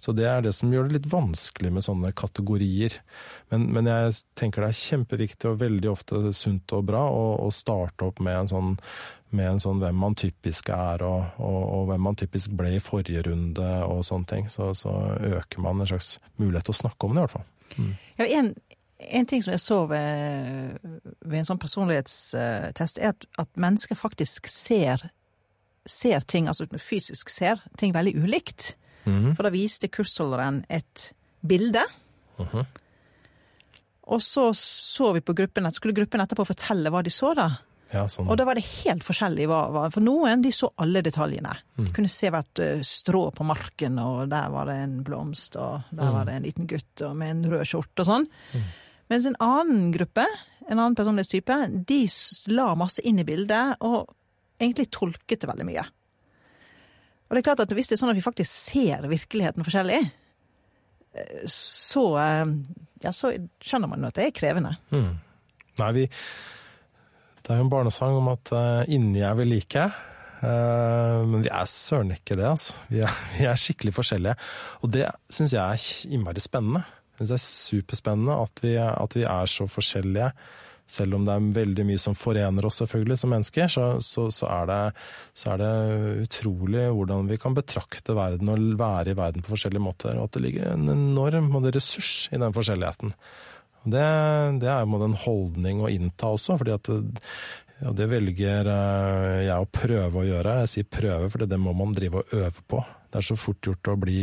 Så 0.00 0.12
det 0.12 0.26
er 0.28 0.42
det 0.44 0.52
som 0.52 0.72
gjør 0.72 0.88
det 0.88 0.98
litt 0.98 1.08
vanskelig 1.08 1.70
med 1.72 1.84
sånne 1.84 2.12
kategorier. 2.16 2.98
Men, 3.50 3.70
men 3.72 3.88
jeg 3.88 4.12
tenker 4.38 4.62
det 4.62 4.74
er 4.74 4.82
kjempeviktig 4.82 5.48
og 5.50 5.62
veldig 5.62 5.90
ofte 5.90 6.20
sunt 6.36 6.74
og 6.76 6.84
bra 6.90 7.06
å, 7.08 7.24
å 7.46 7.48
starte 7.54 8.10
opp 8.10 8.20
med 8.24 8.42
en, 8.42 8.50
sånn, 8.52 8.76
med 9.36 9.54
en 9.54 9.62
sånn 9.62 9.80
hvem 9.80 9.96
man 10.04 10.18
typisk 10.18 10.68
er, 10.74 11.02
og, 11.06 11.40
og, 11.40 11.60
og, 11.64 11.82
hvem 11.90 12.06
man 12.10 12.20
typisk 12.20 12.52
ble 12.60 12.76
i 12.76 12.82
forrige 12.84 13.24
runde 13.30 13.72
og 13.88 14.04
sånne 14.06 14.32
ting. 14.34 14.52
Så, 14.52 14.74
så 14.76 14.94
øker 15.16 15.64
man 15.64 15.80
en 15.80 15.90
slags 15.94 16.18
mulighet 16.36 16.68
til 16.68 16.76
å 16.76 16.82
snakke 16.84 17.08
om 17.08 17.16
det, 17.16 17.24
i 17.24 17.26
hvert 17.26 17.38
fall. 17.38 17.52
Mm. 17.76 17.92
Ja, 18.18 18.26
en, 18.38 18.54
en, 18.98 19.26
ting 19.26 19.42
som 19.44 19.52
jeg 19.52 19.60
så 19.60 19.82
ved, 19.90 20.78
ved 21.20 21.38
en 21.40 21.48
sånn 21.48 21.60
personlighetstest, 21.60 22.98
er 23.02 23.12
at, 23.14 23.28
at 23.42 23.50
mennesker 23.60 23.98
faktisk 23.98 24.48
ser, 24.50 25.08
ser, 25.84 26.24
ting, 26.28 26.48
altså 26.48 26.68
fysisk 26.80 27.32
ser 27.32 27.62
ting 27.78 27.94
veldig 27.96 28.16
ulikt. 28.22 28.74
Mm. 29.06 29.34
For 29.36 29.46
da 29.46 29.54
viste 29.54 29.90
kursholderen 29.92 30.64
et 30.68 31.12
bilde. 31.46 31.84
Uh 32.40 32.46
-huh. 32.54 32.66
Og 34.06 34.22
så 34.22 34.52
så 34.54 35.12
vi 35.12 35.20
på 35.20 35.32
gruppen, 35.32 35.72
skulle 35.72 35.94
gruppen 35.94 36.20
etterpå 36.20 36.44
fortelle 36.44 36.90
hva 36.90 37.02
de 37.02 37.10
så, 37.10 37.34
da. 37.34 37.50
Ja, 37.92 38.06
sånn. 38.10 38.26
Og 38.26 38.38
da 38.38 38.46
var 38.48 38.58
det 38.58 38.64
helt 38.66 39.04
forskjellig. 39.06 39.46
For 39.94 40.02
noen 40.02 40.42
de 40.42 40.50
så 40.54 40.72
alle 40.82 41.02
detaljene. 41.06 41.52
Mm. 41.78 41.90
Kunne 41.94 42.10
se 42.10 42.32
hvert 42.34 42.62
eh, 42.62 42.80
strå 42.86 43.28
på 43.36 43.46
marken, 43.46 44.00
og 44.02 44.26
der 44.32 44.50
var 44.50 44.66
det 44.70 44.76
en 44.82 44.96
blomst, 45.06 45.58
og 45.60 45.86
der 45.92 46.10
mm. 46.10 46.16
var 46.16 46.26
det 46.26 46.34
en 46.34 46.48
liten 46.48 46.70
gutt 46.70 47.04
med 47.14 47.30
en 47.30 47.44
rød 47.52 47.62
skjorte 47.68 48.02
og 48.02 48.10
sånn. 48.10 48.26
Mm. 48.56 48.66
Mens 49.12 49.28
en 49.30 49.38
annen 49.42 49.92
gruppe, 49.94 50.26
en 50.66 50.80
annen 50.80 50.96
personlighetstype, 50.98 51.60
de 51.86 52.00
la 52.56 52.72
masse 52.78 53.04
inn 53.06 53.22
i 53.22 53.26
bildet, 53.28 53.78
og 53.86 54.10
egentlig 54.58 54.88
tolket 54.90 55.44
det 55.44 55.50
veldig 55.52 55.68
mye. 55.68 55.86
Og 57.26 57.34
det 57.34 57.42
er 57.42 57.46
klart 57.48 57.62
at 57.62 57.74
hvis 57.74 57.90
det 57.90 57.96
er 57.96 58.02
sånn 58.02 58.10
at 58.12 58.18
vi 58.18 58.24
faktisk 58.24 58.50
ser 58.50 59.06
virkeligheten 59.10 59.66
forskjellig, 59.66 60.02
eh, 61.14 61.46
så, 61.54 62.04
eh, 62.18 62.44
ja, 63.06 63.14
så 63.14 63.30
skjønner 63.62 63.94
man 63.94 64.02
jo 64.02 64.10
at 64.10 64.18
det 64.18 64.26
er 64.26 64.36
krevende. 64.42 64.74
Mm. 64.90 65.10
Nei, 65.76 65.90
vi 65.94 66.06
det 67.46 67.54
er 67.54 67.60
jo 67.60 67.68
en 67.68 67.70
barnesang 67.70 68.16
om 68.18 68.32
at 68.32 68.50
uh, 68.50 68.82
inni 68.90 69.22
er 69.22 69.36
vi 69.38 69.46
like. 69.46 69.86
Uh, 70.42 71.22
men 71.30 71.44
vi 71.44 71.50
er 71.54 71.70
søren 71.70 72.10
ikke 72.16 72.34
det, 72.34 72.48
altså. 72.50 72.74
Vi 72.90 73.00
er, 73.06 73.16
vi 73.36 73.46
er 73.46 73.60
skikkelig 73.60 73.94
forskjellige. 73.94 74.34
Og 74.82 74.92
det 74.96 75.06
syns 75.30 75.54
jeg 75.54 75.62
er 75.62 76.12
innmari 76.16 76.42
spennende. 76.42 76.82
Jeg 77.16 77.20
synes 77.20 77.30
det 77.30 77.38
er 77.38 77.48
superspennende 77.70 78.38
at 78.42 78.62
vi, 78.64 78.76
at 78.82 79.16
vi, 79.16 79.22
er 79.30 79.48
så 79.48 79.68
forskjellige. 79.70 80.32
Selv 80.90 81.16
om 81.16 81.24
det 81.26 81.34
er 81.34 81.46
veldig 81.54 81.86
mye 81.86 82.02
som 82.02 82.14
forener 82.18 82.66
oss 82.66 82.76
selvfølgelig 82.82 83.16
som 83.18 83.32
mennesker, 83.34 83.70
så, 83.72 83.86
så, 84.04 84.26
så, 84.34 84.50
er 84.52 84.68
det, 84.70 84.82
så, 85.34 85.54
er 85.54 85.62
det, 85.62 85.70
utrolig 86.26 86.84
hvordan 86.98 87.30
vi 87.30 87.38
kan 87.42 87.56
betrakte 87.56 88.14
verden 88.18 88.52
og 88.52 88.68
være 88.78 89.14
i 89.14 89.18
verden 89.18 89.46
på 89.46 89.54
forskjellige 89.54 89.86
måter. 89.86 90.18
Og 90.18 90.28
at 90.28 90.36
det 90.36 90.44
ligger 90.44 90.74
en 90.74 90.90
enorm 90.92 91.54
ressurs 91.64 92.26
i 92.30 92.42
den 92.42 92.54
forskjelligheten. 92.54 93.14
Det, 93.86 94.06
det 94.62 94.70
er 94.72 94.82
en 94.82 95.20
holdning 95.22 95.84
å 95.84 95.90
innta 95.92 96.32
også, 96.34 96.58
fordi 96.58 96.74
at 96.74 96.90
ja, 97.82 97.92
det 97.92 98.08
velger 98.08 98.68
eh, 98.72 99.42
jeg 99.46 99.56
å 99.56 99.68
prøve 99.68 100.22
å 100.22 100.26
gjøre. 100.26 100.60
Jeg 100.64 100.72
sier 100.72 100.88
prøve, 100.88 101.28
for 101.32 101.44
det 101.44 101.58
må 101.60 101.74
man 101.76 101.92
drive 101.96 102.22
og 102.22 102.38
øve 102.38 102.64
på. 102.68 102.80
Det 103.10 103.20
er 103.20 103.28
så 103.28 103.36
fort 103.38 103.68
gjort 103.68 103.92
å 103.92 103.98
bli 104.00 104.22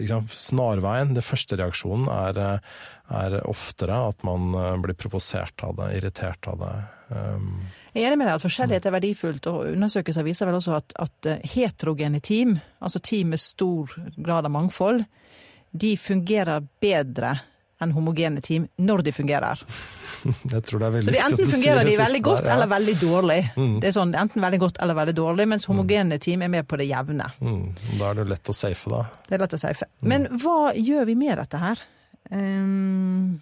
liksom, 0.00 0.26
Snarveien, 0.30 1.14
det 1.14 1.24
første 1.26 1.58
reaksjonen, 1.60 2.10
er, 2.10 2.42
eh, 2.42 2.84
er, 3.20 3.38
oftere 3.46 4.02
at 4.10 4.26
man 4.26 4.50
blir 4.82 4.98
provosert 4.98 5.62
av 5.66 5.78
det, 5.78 5.92
irritert 6.00 6.50
av 6.50 6.60
det. 6.64 6.74
Um, 7.06 7.50
jeg 7.94 8.02
er 8.02 8.10
enig 8.10 8.18
med 8.18 8.26
deg 8.26 8.40
at 8.40 8.44
forskjellighet 8.44 8.88
er 8.90 8.96
verdifullt, 8.98 9.50
og 9.52 9.70
undersøkelser 9.70 10.26
viser 10.26 10.50
vel 10.50 10.58
også 10.58 10.74
at, 10.80 10.96
at 11.06 11.30
heterogene 11.54 12.18
team, 12.18 12.56
altså 12.82 12.98
team 12.98 13.30
med 13.32 13.40
stor 13.40 13.94
grad 14.18 14.48
av 14.48 14.52
mangfold, 14.52 15.06
de 15.76 15.94
fungerer 16.00 16.66
bedre 16.82 17.36
enn 17.82 17.92
homogene 17.92 18.40
team 18.40 18.66
når 18.80 19.02
de 19.06 19.12
fungerer. 19.12 19.62
Jeg 20.54 20.62
tror 20.66 20.80
det 20.80 20.86
er 20.86 20.94
veldig 20.94 21.10
Så 21.10 21.16
de 21.16 21.24
Enten 21.24 21.50
fungerer 21.50 21.88
de 21.88 21.96
veldig 22.00 22.22
godt 22.24 22.44
der, 22.44 22.50
ja. 22.50 22.54
eller 22.56 22.70
veldig 22.72 22.94
dårlig. 23.00 23.40
Mm. 23.56 23.74
Det 23.82 23.90
er 23.90 23.96
sånn 23.96 24.14
enten 24.16 24.46
veldig 24.46 24.60
godt 24.62 24.80
eller 24.84 24.98
veldig 25.00 25.16
dårlig, 25.18 25.48
mens 25.52 25.68
homogene 25.70 26.20
team 26.22 26.44
er 26.46 26.52
med 26.52 26.68
på 26.68 26.78
det 26.80 26.88
jevne. 26.88 27.28
Mm. 27.40 27.66
Da 27.98 28.10
er 28.10 28.20
det 28.20 28.28
lett 28.32 28.52
å 28.52 28.56
safe, 28.56 28.92
da. 28.92 29.02
Det 29.28 29.36
er 29.36 29.44
lett 29.44 29.58
å 29.58 29.60
safe. 29.60 29.90
Mm. 30.00 30.08
Men 30.12 30.28
hva 30.42 30.60
gjør 30.74 31.10
vi 31.10 31.18
med 31.20 31.36
dette 31.42 31.60
her? 31.60 31.84
Um, 32.30 33.36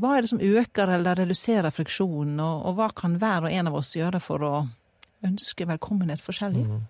hva 0.00 0.16
er 0.16 0.24
det 0.24 0.30
som 0.30 0.42
øker 0.42 0.92
eller 0.98 1.18
reduserer 1.22 1.74
friksjonen, 1.74 2.36
og, 2.40 2.66
og, 2.68 2.76
hva 2.78 2.90
kan 2.96 3.16
hver 3.20 3.48
og 3.48 3.56
en 3.56 3.72
av 3.72 3.78
oss 3.80 3.94
gjøre 3.96 4.20
for 4.22 4.44
å 4.44 4.52
ønske 5.26 5.66
velkommenhet 5.68 6.22
forskjellig? 6.22 6.66
Mm. 6.68 6.84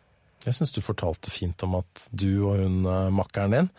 Jeg 0.47 0.59
syns 0.59 0.75
du 0.75 0.83
fortalte 0.85 1.31
fint 1.33 1.63
om 1.67 1.79
at 1.81 2.09
du 2.15 2.45
og 2.47 2.61
hun 2.61 2.85
eh, 2.87 3.09
makkeren 3.15 3.55
din 3.55 3.71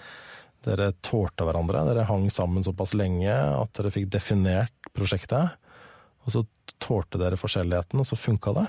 dere 0.67 0.91
tålte 1.05 1.45
hverandre, 1.47 1.85
dere 1.87 2.07
hang 2.09 2.27
sammen 2.33 2.65
såpass 2.65 2.93
lenge 2.97 3.31
at 3.31 3.73
dere 3.77 3.93
fikk 3.93 4.09
definert 4.13 4.91
prosjektet. 4.95 5.55
Og 6.27 6.33
så 6.33 6.43
tålte 6.83 7.19
dere 7.21 7.39
forskjelligheten, 7.39 8.01
og 8.01 8.07
så 8.07 8.19
funka 8.19 8.53
det. 8.57 8.65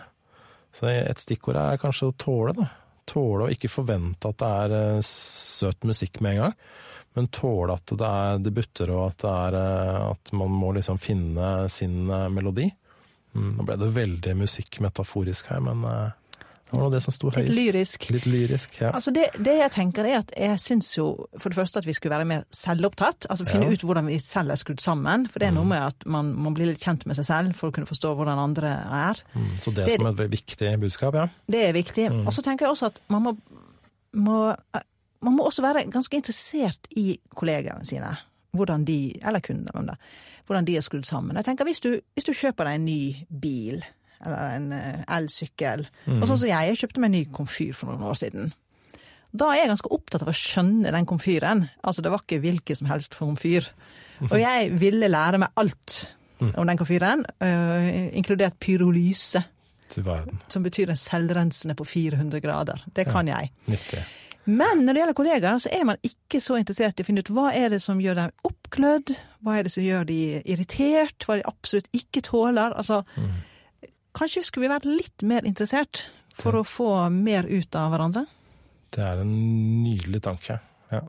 Så 0.74 0.90
et 0.92 1.22
stikkord 1.22 1.58
er 1.58 1.80
kanskje 1.80 2.10
å 2.10 2.18
tåle, 2.18 2.54
da. 2.56 2.68
Tåle 3.08 3.46
å 3.46 3.52
ikke 3.52 3.70
forvente 3.72 4.30
at 4.30 4.38
det 4.38 4.50
er 4.62 4.76
eh, 4.76 5.00
søt 5.06 5.86
musikk 5.88 6.20
med 6.20 6.36
en 6.36 6.42
gang, 6.42 6.56
men 7.16 7.30
tåle 7.32 7.74
at 7.78 7.94
det, 7.94 8.08
er, 8.08 8.42
det 8.44 8.52
butter, 8.54 8.92
og 8.94 9.06
at, 9.06 9.18
det 9.24 9.32
er, 9.32 9.58
eh, 9.62 10.02
at 10.12 10.32
man 10.36 10.52
må 10.54 10.74
liksom 10.76 11.00
finne 11.02 11.52
sin 11.72 12.04
melodi. 12.06 12.68
Mm, 13.32 13.54
nå 13.56 13.66
ble 13.66 13.78
det 13.80 13.90
veldig 13.96 14.36
musikkmetaforisk 14.42 15.50
her, 15.54 15.64
men 15.64 15.82
det 16.70 16.80
var 16.80 16.90
det 16.92 17.00
som 17.00 17.14
sto 17.14 17.30
høyest. 17.32 17.48
Litt 17.48 17.56
lyrisk. 17.56 18.06
Litt 18.12 18.26
lyrisk, 18.28 18.74
ja. 18.82 18.90
Altså 18.92 19.12
det, 19.14 19.28
det, 19.40 19.54
jeg 19.56 19.72
tenker 19.72 20.08
er 20.08 20.18
at 20.20 20.32
jeg 20.36 20.60
syns 20.60 20.90
jo 20.98 21.06
for 21.40 21.48
det 21.48 21.56
første 21.56 21.80
at 21.80 21.88
vi 21.88 21.94
skulle 21.96 22.12
være 22.12 22.28
mer 22.28 22.44
selvopptatt. 22.54 23.28
Altså 23.32 23.46
finne 23.48 23.70
ja. 23.70 23.76
ut 23.76 23.84
hvordan 23.88 24.10
vi 24.10 24.18
selv 24.20 24.52
er 24.52 24.60
skrudd 24.60 24.82
sammen. 24.84 25.24
For 25.32 25.40
det 25.40 25.48
er 25.48 25.56
noe 25.56 25.64
mm. 25.64 25.72
med 25.72 25.86
at 25.86 26.06
man 26.12 26.34
må 26.36 26.52
bli 26.56 26.68
litt 26.68 26.84
kjent 26.84 27.06
med 27.08 27.16
seg 27.16 27.28
selv 27.30 27.56
for 27.56 27.70
å 27.70 27.76
kunne 27.76 27.88
forstå 27.88 28.12
hvordan 28.18 28.42
andre 28.42 28.74
er. 29.00 29.24
Mm, 29.32 29.50
så 29.56 29.72
det, 29.72 29.88
det 29.88 29.96
som 29.96 30.10
er 30.10 30.20
et 30.26 30.36
viktig 30.36 30.74
budskap, 30.84 31.16
ja. 31.16 31.26
Det 31.48 31.64
er 31.70 31.76
viktig. 31.76 32.08
Mm. 32.12 32.22
Og 32.28 32.36
så 32.36 32.44
tenker 32.44 32.68
jeg 32.68 32.76
også 32.76 32.92
at 32.92 33.02
man 33.08 33.24
må, 33.24 33.36
må, 34.20 34.38
man 35.24 35.38
må 35.40 35.48
også 35.48 35.64
være 35.64 35.88
ganske 35.92 36.20
interessert 36.20 36.90
i 37.00 37.14
kollegaene 37.36 37.88
sine. 37.88 38.12
Hvordan 38.56 38.84
de, 38.88 39.00
eller 39.24 39.44
kundene, 39.44 39.96
hvordan 40.48 40.68
de 40.68 40.76
er 40.76 40.84
skrudd 40.84 41.08
sammen. 41.08 41.36
Jeg 41.36 41.48
tenker 41.48 41.68
hvis 41.68 41.80
du, 41.84 41.94
hvis 42.16 42.28
du 42.28 42.36
kjøper 42.36 42.68
deg 42.68 42.76
en 42.76 42.88
ny 42.88 43.00
bil 43.28 43.84
eller 44.24 44.56
en 44.56 44.72
eh, 44.76 45.02
elsykkel. 45.18 45.84
Mm. 46.06 46.20
Og 46.20 46.26
sånn 46.30 46.40
som 46.42 46.50
jeg, 46.50 46.72
jeg 46.72 46.80
kjøpte 46.82 47.02
meg 47.02 47.10
en 47.10 47.16
ny 47.18 47.24
komfyr 47.34 47.76
for 47.76 47.92
noen 47.92 48.08
år 48.10 48.18
siden. 48.18 48.52
Da 49.38 49.50
er 49.52 49.62
jeg 49.62 49.72
ganske 49.72 49.90
opptatt 49.92 50.24
av 50.24 50.30
å 50.32 50.36
skjønne 50.36 50.92
den 50.94 51.08
komfyren. 51.08 51.66
Altså, 51.84 52.04
det 52.04 52.12
var 52.12 52.24
ikke 52.24 52.40
hvilken 52.42 52.80
som 52.80 52.88
helst 52.90 53.18
komfyr. 53.18 53.66
Og 54.32 54.38
jeg 54.40 54.72
ville 54.80 55.10
lære 55.12 55.42
meg 55.42 55.60
alt 55.60 55.98
mm. 56.40 56.54
om 56.54 56.70
den 56.70 56.80
komfyren, 56.80 57.26
øh, 57.44 57.90
inkludert 58.18 58.58
pyrolyse. 58.62 59.44
Som 60.52 60.64
betyr 60.64 60.90
en 60.92 61.00
selvrensende 61.00 61.76
på 61.76 61.84
400 61.88 62.40
grader. 62.44 62.82
Det 62.96 63.06
kan 63.08 63.28
jeg. 63.28 63.52
Nyttig. 63.66 64.02
Men 64.48 64.84
når 64.84 64.94
det 64.94 65.00
gjelder 65.02 65.16
kollegaer, 65.16 65.58
så 65.60 65.70
er 65.76 65.84
man 65.84 65.98
ikke 66.04 66.40
så 66.40 66.56
interessert 66.56 66.96
i 66.96 67.04
å 67.04 67.06
finne 67.08 67.20
ut 67.20 67.30
hva 67.36 67.50
er 67.52 67.68
det 67.74 67.82
som 67.84 67.98
gjør 68.00 68.16
dem 68.16 68.30
oppglødd, 68.48 69.12
hva 69.44 69.58
er 69.58 69.66
det 69.66 69.72
som 69.74 69.84
gjør 69.84 70.06
dem 70.08 70.46
irritert, 70.48 71.26
hva 71.28 71.36
de 71.36 71.44
absolutt 71.48 71.90
ikke 71.96 72.22
tåler. 72.24 72.72
Altså, 72.72 73.02
mm. 73.16 73.34
Kanskje 74.18 74.42
skulle 74.46 74.66
vi 74.66 74.72
vært 74.72 74.88
litt 74.88 75.24
mer 75.26 75.46
interessert 75.46 76.08
for 76.38 76.58
å 76.58 76.66
få 76.66 76.90
mer 77.14 77.46
ut 77.46 77.76
av 77.78 77.92
hverandre? 77.92 78.24
Det 78.94 79.04
er 79.04 79.22
en 79.22 79.34
nydelig 79.84 80.22
tanke, 80.24 80.58
ja. 80.90 81.02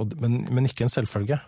Og, 0.00 0.14
men, 0.18 0.40
men, 0.50 0.66
ikke 0.66 0.86
en 0.86 0.92
selvfølge. 0.92 1.38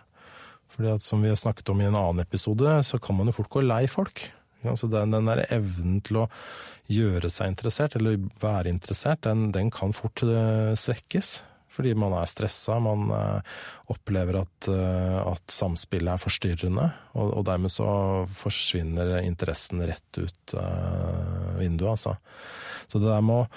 Fordi 0.71 0.91
at 0.93 1.03
Som 1.03 1.23
vi 1.25 1.31
har 1.31 1.39
snakket 1.39 1.69
om 1.73 1.81
i 1.81 1.87
en 1.87 1.97
annen 1.97 2.21
episode, 2.21 2.77
så 2.85 2.99
kan 3.01 3.17
man 3.17 3.31
jo 3.31 3.37
fort 3.39 3.49
gå 3.55 3.63
lei 3.65 3.87
folk. 3.91 4.27
Altså 4.67 4.89
den, 4.91 5.13
den 5.15 5.27
der 5.29 5.45
evnen 5.53 5.99
til 6.05 6.21
å 6.23 6.27
gjøre 6.91 7.29
seg 7.31 7.51
interessert, 7.51 7.97
eller 7.97 8.19
være 8.41 8.71
interessert, 8.71 9.23
den, 9.25 9.49
den 9.55 9.71
kan 9.73 9.95
fort 9.95 10.23
uh, 10.23 10.73
svekkes 10.77 11.39
fordi 11.77 11.93
man 11.93 12.15
er 12.17 12.29
stressa, 12.29 12.79
man 12.81 13.11
eh, 13.13 13.57
opplever 13.93 14.41
at, 14.41 14.69
eh, 14.71 15.19
at, 15.21 15.45
samspillet 15.53 16.15
er 16.15 16.23
forstyrrende. 16.23 16.87
Og, 17.13 17.29
og, 17.29 17.43
dermed 17.45 17.73
så 17.73 17.89
forsvinner 18.37 19.19
interessen 19.21 19.83
rett 19.85 20.19
ut 20.19 20.57
uh, 20.57 21.53
vinduet, 21.59 21.93
altså. 21.93 22.17
Så 22.89 23.01
det 23.01 23.11
der 23.11 23.23
med 23.25 23.45
å 23.45 23.47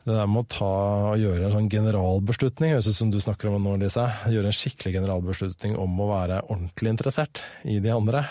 det 0.00 0.14
der 0.16 0.28
med 0.32 0.46
å 0.46 0.48
ta 0.48 0.68
og 1.10 1.20
gjøre 1.20 1.44
en 1.44 1.52
sånn 1.52 1.66
generalbeslutning, 1.68 2.70
høres 2.72 2.86
ut 2.88 2.96
som 2.96 3.10
du 3.12 3.18
snakker 3.20 3.50
om 3.50 3.58
nå, 3.60 3.74
Lise. 3.82 4.06
Gjøre 4.32 4.48
en 4.48 4.56
skikkelig 4.56 4.94
generalbeslutning 4.94 5.74
om 5.76 5.98
å 6.00 6.06
være 6.08 6.38
ordentlig 6.46 6.94
interessert 6.94 7.42
i 7.68 7.76
de 7.84 7.92
andre. 7.92 8.22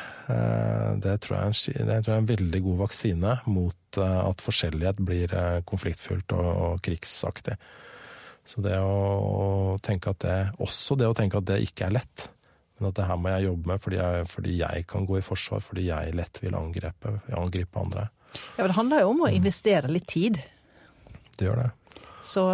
Det 0.97 1.13
tror 1.21 1.35
jeg 1.35 1.43
er 1.43 1.51
en, 1.51 1.59
jeg 1.93 1.99
er 1.99 2.09
en 2.15 2.31
veldig 2.31 2.63
god 2.65 2.81
vaksine 2.87 3.35
mot 3.53 4.01
at 4.01 4.41
forskjellighet 4.41 5.03
blir 5.05 5.37
konfliktfullt 5.69 6.33
og 6.39 6.81
krigsaktig. 6.89 7.59
Så 8.49 8.63
det 8.65 8.79
å 8.81 9.77
tenke 9.85 10.09
at 10.15 10.23
det 10.25 10.37
Også 10.63 10.97
det 10.97 11.09
å 11.09 11.15
tenke 11.17 11.37
at 11.37 11.45
det 11.45 11.59
ikke 11.67 11.89
er 11.89 11.99
lett. 11.99 12.29
Men 12.79 12.89
at 12.89 12.97
det 12.97 13.09
her 13.09 13.19
må 13.19 13.33
jeg 13.33 13.49
jobbe 13.49 13.69
med 13.73 13.83
fordi 13.83 13.99
jeg, 13.99 14.29
fordi 14.31 14.53
jeg 14.61 14.85
kan 14.89 15.05
gå 15.05 15.19
i 15.19 15.25
forsvar, 15.25 15.61
fordi 15.61 15.89
jeg 15.89 16.15
lett 16.17 16.39
vil 16.41 16.55
angripe, 16.57 17.11
angripe 17.35 17.81
andre. 17.81 18.07
Ja, 18.55 18.63
men 18.63 18.71
Det 18.71 18.77
handler 18.77 19.03
jo 19.03 19.11
om 19.11 19.25
å 19.27 19.33
investere 19.35 19.91
litt 19.91 20.07
tid. 20.09 20.39
Det 21.37 21.49
gjør 21.49 21.65
det. 21.65 21.69
Så, 22.25 22.45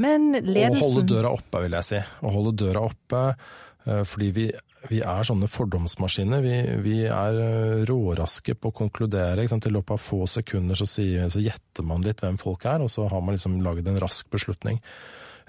men 0.00 0.32
ledelsen 0.34 0.84
Å 0.84 1.00
holde 1.00 1.14
døra 1.14 1.32
oppe, 1.32 1.62
vil 1.64 1.76
jeg 1.78 1.88
si. 1.88 2.02
Å 2.02 2.34
holde 2.34 2.54
døra 2.60 2.84
oppe 2.88 3.22
eh, 3.30 4.04
fordi 4.08 4.30
vi 4.36 4.46
vi 4.86 5.00
er 5.02 5.26
sånne 5.26 5.48
fordomsmaskiner. 5.50 6.42
Vi, 6.44 6.56
vi 6.84 6.96
er 7.10 7.38
eh, 7.42 7.84
råraske 7.88 8.54
på 8.54 8.70
å 8.70 8.76
konkludere. 8.84 9.44
I 9.44 9.72
løpet 9.74 9.94
av 9.96 10.02
få 10.02 10.22
sekunder 10.30 10.78
så, 10.78 10.86
sier, 10.86 11.26
så, 11.32 11.42
gjetter 11.42 11.86
man 11.86 12.04
litt 12.06 12.22
hvem 12.22 12.38
folk 12.40 12.66
er, 12.70 12.84
og 12.84 12.92
så 12.92 13.08
har 13.10 13.24
man 13.24 13.34
liksom 13.34 13.58
laget 13.64 13.90
en 13.90 13.98
rask 14.02 14.30
beslutning. 14.30 14.78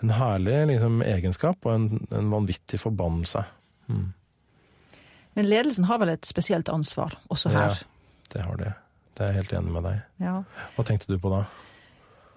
En 0.02 0.16
herlig 0.16 0.58
liksom, 0.74 1.04
egenskap 1.06 1.68
og 1.68 1.76
en, 1.76 1.88
en 2.16 2.34
vanvittig 2.34 2.82
forbannelse. 2.82 3.46
Mm. 3.92 4.10
Men 5.38 5.50
ledelsen 5.50 5.86
har 5.90 6.02
vel 6.02 6.16
et 6.16 6.28
spesielt 6.28 6.72
ansvar 6.74 7.20
også 7.30 7.54
her? 7.54 7.78
Ja, 7.78 8.22
det 8.34 8.46
har 8.48 8.62
de. 8.62 8.76
Det 9.14 9.26
er 9.26 9.34
jeg 9.34 9.44
helt 9.44 9.58
enig 9.60 9.76
med 9.76 9.86
deg. 9.86 10.04
Ja. 10.24 10.38
Hva 10.76 10.88
tenkte 10.88 11.12
du 11.12 11.20
på 11.22 11.32
da? 11.34 11.44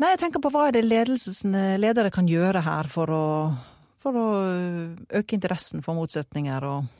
Nei, 0.02 0.12
jeg 0.12 0.24
tenker 0.24 0.42
på 0.42 0.50
hva 0.52 0.68
er 0.68 0.76
det 0.76 0.84
ledere 0.84 2.10
kan 2.12 2.28
gjøre 2.28 2.64
her 2.66 2.88
for 2.90 3.12
å 3.14 3.26
for 4.02 4.18
å 4.18 4.26
øke 5.20 5.38
interessen 5.38 5.84
for 5.84 5.96
motsetninger 5.98 6.66
og 6.68 6.90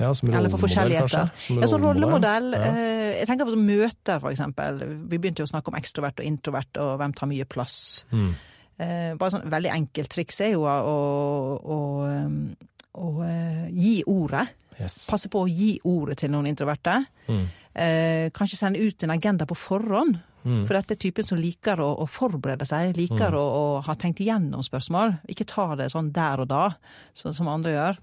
ja, 0.00 0.08
som 0.16 0.30
rollemodell, 0.32 0.94
kanskje? 0.96 1.22
Som 1.44 1.60
ja, 1.60 1.68
som 1.68 1.82
rollemodell. 1.82 2.54
Ja. 2.56 2.70
Eh, 2.70 3.10
jeg 3.20 3.28
tenker 3.28 3.48
på 3.48 3.58
møter, 3.60 4.22
for 4.22 4.32
eksempel. 4.32 4.80
Vi 5.10 5.18
begynte 5.18 5.44
jo 5.44 5.48
å 5.48 5.52
snakke 5.52 5.72
om 5.72 5.76
ekstrovert 5.78 6.22
og 6.22 6.28
introvert, 6.28 6.80
og 6.80 6.94
hvem 7.02 7.14
tar 7.18 7.28
mye 7.30 7.46
plass. 7.48 7.76
Mm. 8.14 8.30
Eh, 8.82 9.10
bare 9.20 9.34
sånn 9.34 9.44
veldig 9.52 9.72
enkelt 9.74 10.12
triks 10.14 10.40
er 10.46 10.54
jo 10.54 10.64
å, 10.64 10.76
å, 10.80 11.76
å, 11.76 11.78
å 13.04 13.12
eh, 13.28 13.66
gi 13.76 13.94
ordet. 14.08 14.46
Yes. 14.80 15.02
Passe 15.12 15.28
på 15.30 15.44
å 15.44 15.50
gi 15.50 15.74
ordet 15.86 16.22
til 16.22 16.32
noen 16.32 16.48
introverte. 16.50 17.02
Mm. 17.28 17.44
Kanskje 18.36 18.56
sende 18.58 18.80
ut 18.84 19.04
en 19.04 19.12
agenda 19.14 19.46
på 19.48 19.56
forhånd 19.56 20.18
Mm. 20.42 20.62
For 20.66 20.74
dette 20.74 20.96
er 20.96 21.00
typen 21.00 21.26
som 21.26 21.38
liker 21.38 21.80
å, 21.82 21.88
å 22.02 22.06
forberede 22.10 22.66
seg, 22.68 22.96
liker 22.98 23.30
mm. 23.30 23.38
å, 23.38 23.42
å, 23.42 23.64
ha 23.86 23.96
tenkt 23.98 24.22
igjennom 24.24 24.64
spørsmål. 24.66 25.16
Ikke 25.30 25.46
ta 25.48 25.72
det 25.78 25.90
sånn 25.94 26.12
der 26.14 26.42
og 26.44 26.50
da, 26.50 26.64
så, 27.14 27.34
som 27.36 27.50
andre 27.52 27.74
gjør. 27.76 28.00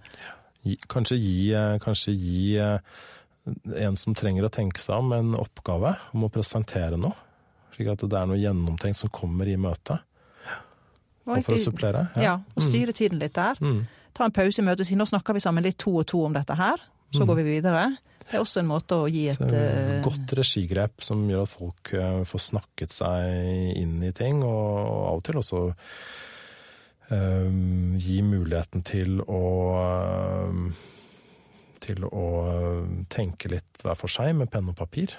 Kanskje 0.92 1.20
gi, 1.20 1.38
eh, 1.56 1.78
kanskje 1.84 2.14
gi 2.16 2.44
eh, 2.60 3.00
en 3.80 3.98
som 4.00 4.16
trenger 4.18 4.48
å 4.48 4.54
tenke 4.54 4.84
seg 4.84 5.00
om, 5.00 5.14
en 5.16 5.36
oppgave 5.40 5.96
om 6.16 6.28
å 6.28 6.32
presentere 6.34 7.00
noe. 7.00 7.16
Slik 7.76 7.92
at 7.94 8.04
det 8.04 8.20
er 8.20 8.28
noe 8.28 8.40
gjennomtenkt 8.40 9.00
som 9.00 9.12
kommer 9.14 9.48
i 9.48 9.58
møtet. 9.60 10.04
Og 11.30 11.44
for 11.46 11.56
å 11.56 11.62
supplere. 11.62 12.08
Ja, 12.18 12.24
ja 12.24 12.36
og 12.40 12.66
styre 12.66 12.94
mm. 12.94 12.98
tiden 12.98 13.22
litt 13.22 13.36
der. 13.38 13.60
Mm. 13.62 13.84
Ta 14.18 14.26
en 14.28 14.36
pause 14.36 14.62
i 14.62 14.66
møtet 14.66 14.84
og 14.84 14.90
si 14.90 14.98
nå 15.00 15.06
snakker 15.08 15.38
vi 15.38 15.44
sammen 15.44 15.64
litt 15.66 15.78
to 15.80 15.94
og 16.02 16.08
to 16.10 16.24
om 16.26 16.36
dette 16.36 16.58
her. 16.58 16.82
Så 17.14 17.22
mm. 17.24 17.28
går 17.30 17.40
vi 17.40 17.46
videre. 17.48 17.84
Det 18.30 18.38
er 18.38 18.44
også 18.44 18.62
en 18.62 18.70
måte 18.70 18.98
å 19.02 19.08
gi 19.10 19.26
et 19.32 19.40
Så 19.42 20.00
Godt 20.06 20.36
regigrep 20.38 21.02
som 21.06 21.24
gjør 21.30 21.48
at 21.48 21.54
folk 21.54 21.94
uh, 21.98 22.22
får 22.30 22.46
snakket 22.46 22.94
seg 22.94 23.80
inn 23.80 23.98
i 24.06 24.14
ting, 24.16 24.44
og 24.46 24.78
av 25.10 25.18
og 25.18 25.26
til 25.26 25.42
også 25.42 25.64
um, 27.10 27.98
gi 27.98 28.20
muligheten 28.22 28.86
til 28.86 29.20
å 29.26 29.44
um, 30.46 30.70
til 31.80 32.06
å 32.06 32.28
tenke 33.12 33.50
litt 33.52 33.84
hver 33.84 33.98
for 33.98 34.12
seg 34.12 34.36
med 34.38 34.52
penn 34.52 34.70
og 34.72 34.78
papir. 34.78 35.16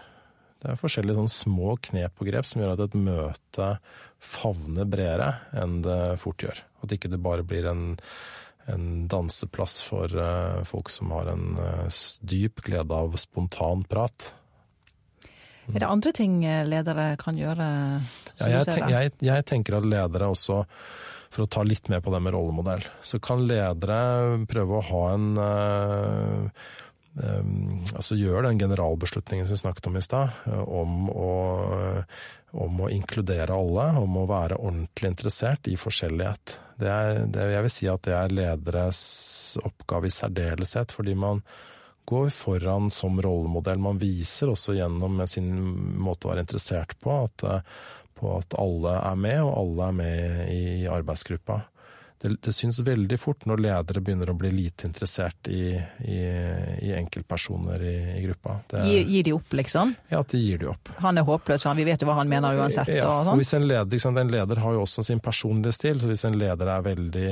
Det 0.60 0.68
er 0.68 0.80
forskjellige 0.80 1.16
sånn 1.22 1.32
små 1.32 1.74
knep 1.88 2.20
og 2.20 2.28
grep 2.28 2.48
som 2.48 2.60
gjør 2.60 2.74
at 2.74 2.82
et 2.84 2.98
møte 3.00 3.68
favner 4.20 4.88
bredere 4.88 5.30
enn 5.56 5.80
det 5.86 6.00
fort 6.20 6.44
gjør. 6.44 6.60
At 6.84 6.92
ikke 6.92 7.10
det 7.12 7.22
bare 7.24 7.46
blir 7.46 7.68
en 7.70 7.94
en 8.68 9.06
danseplass 9.08 9.80
for 9.86 10.12
uh, 10.16 10.60
folk 10.68 10.90
som 10.92 11.12
har 11.14 11.32
en 11.32 11.56
uh, 11.58 11.86
dyp 12.20 12.62
glede 12.66 12.94
av 12.94 13.16
spontan 13.20 13.84
prat. 13.88 14.32
Mm. 15.66 15.76
Er 15.76 15.80
det 15.80 15.88
andre 15.88 16.12
ting 16.16 16.40
eh, 16.44 16.66
ledere 16.66 17.14
kan 17.20 17.38
gjøre? 17.38 17.70
Ja, 18.40 18.48
jeg, 18.48 18.66
tenk, 18.66 18.90
jeg, 18.90 19.14
jeg, 19.22 19.46
tenker 19.46 19.78
at 19.78 19.86
ledere 19.86 20.30
også, 20.32 20.64
for 21.30 21.46
å 21.46 21.50
ta 21.50 21.62
litt 21.66 21.90
mer 21.92 22.02
på 22.02 22.12
det 22.14 22.22
med 22.24 22.34
rollemodell, 22.34 22.82
så 23.06 23.20
kan 23.22 23.44
ledere 23.46 24.40
prøve 24.50 24.80
å 24.80 24.86
ha 24.88 25.02
en 25.14 25.28
uh, 25.38 26.70
Altså 27.18 28.14
gjør 28.14 28.44
den 28.46 28.60
generalbeslutningen 28.60 29.48
som 29.48 29.56
vi 29.56 29.62
snakket 29.64 29.88
om 29.90 29.96
i 29.98 30.02
stad, 30.04 30.36
om 30.62 31.08
å 31.10 31.32
om 32.50 32.80
å 32.82 32.90
inkludere 32.90 33.54
alle, 33.54 33.86
om 34.00 34.16
å 34.18 34.26
være 34.28 34.58
ordentlig 34.58 35.12
interessert 35.12 35.68
i 35.70 35.76
forskjellighet. 35.78 36.56
Det 36.80 36.90
er, 36.90 37.20
det, 37.30 37.46
jeg 37.54 37.66
vil 37.66 37.74
si 37.74 37.88
at 37.90 38.04
det 38.06 38.14
er 38.16 38.34
lederes 38.34 39.02
oppgave 39.62 40.08
i 40.08 40.14
særdeleshet, 40.14 40.94
fordi 40.94 41.14
man 41.14 41.42
går 42.10 42.30
foran 42.34 42.90
som 42.90 43.20
rollemodell. 43.22 43.78
Man 43.78 44.00
viser 44.02 44.50
også 44.50 44.74
gjennom 44.74 45.22
sin 45.30 45.50
måte 46.00 46.26
å 46.26 46.32
være 46.32 46.46
interessert 46.46 46.96
på 47.02 47.20
at, 47.28 47.46
på 48.18 48.32
at 48.38 48.56
alle 48.58 48.96
er 48.98 49.20
med, 49.28 49.42
og 49.44 49.52
alle 49.60 49.90
er 49.90 49.98
med 50.00 50.40
i 50.50 50.64
arbeidsgruppa. 50.90 51.60
Det, 52.22 52.36
det 52.44 52.52
syns 52.52 52.80
veldig 52.84 53.16
fort 53.20 53.46
når 53.48 53.62
ledere 53.64 54.02
begynner 54.04 54.28
å 54.28 54.36
bli 54.36 54.50
lite 54.52 54.84
interessert 54.88 55.48
i, 55.48 55.72
i, 56.04 56.18
i 56.84 56.92
enkeltpersoner 56.92 57.80
i, 57.80 57.94
i 58.18 58.24
gruppa. 58.26 58.58
Det, 58.68 58.82
gir, 58.84 59.06
gir, 59.08 59.24
de 59.24 59.32
opp, 59.38 59.54
liksom? 59.56 59.94
Ja, 60.10 60.20
at 60.20 60.34
de 60.34 60.40
gir 60.42 60.60
de 60.60 60.68
opp. 60.68 60.90
Han 61.00 61.16
er 61.16 61.24
håpløs, 61.24 61.64
vi 61.78 61.86
vet 61.88 62.04
jo 62.04 62.10
hva 62.10 62.18
han 62.18 62.28
mener 62.28 62.60
uansett. 62.60 62.92
Ja, 62.92 63.08
og, 63.08 63.32
og 63.32 63.40
hvis 63.40 63.54
en 63.56 63.64
leder, 63.64 64.06
en 64.10 64.32
leder 64.34 64.60
har 64.60 64.76
jo 64.76 64.84
også 64.84 65.04
sin 65.06 65.22
personlige 65.24 65.78
stil, 65.78 66.02
så 66.02 66.10
hvis 66.10 66.26
en 66.28 66.36
leder 66.40 66.72
er 66.74 66.84
veldig 66.90 67.30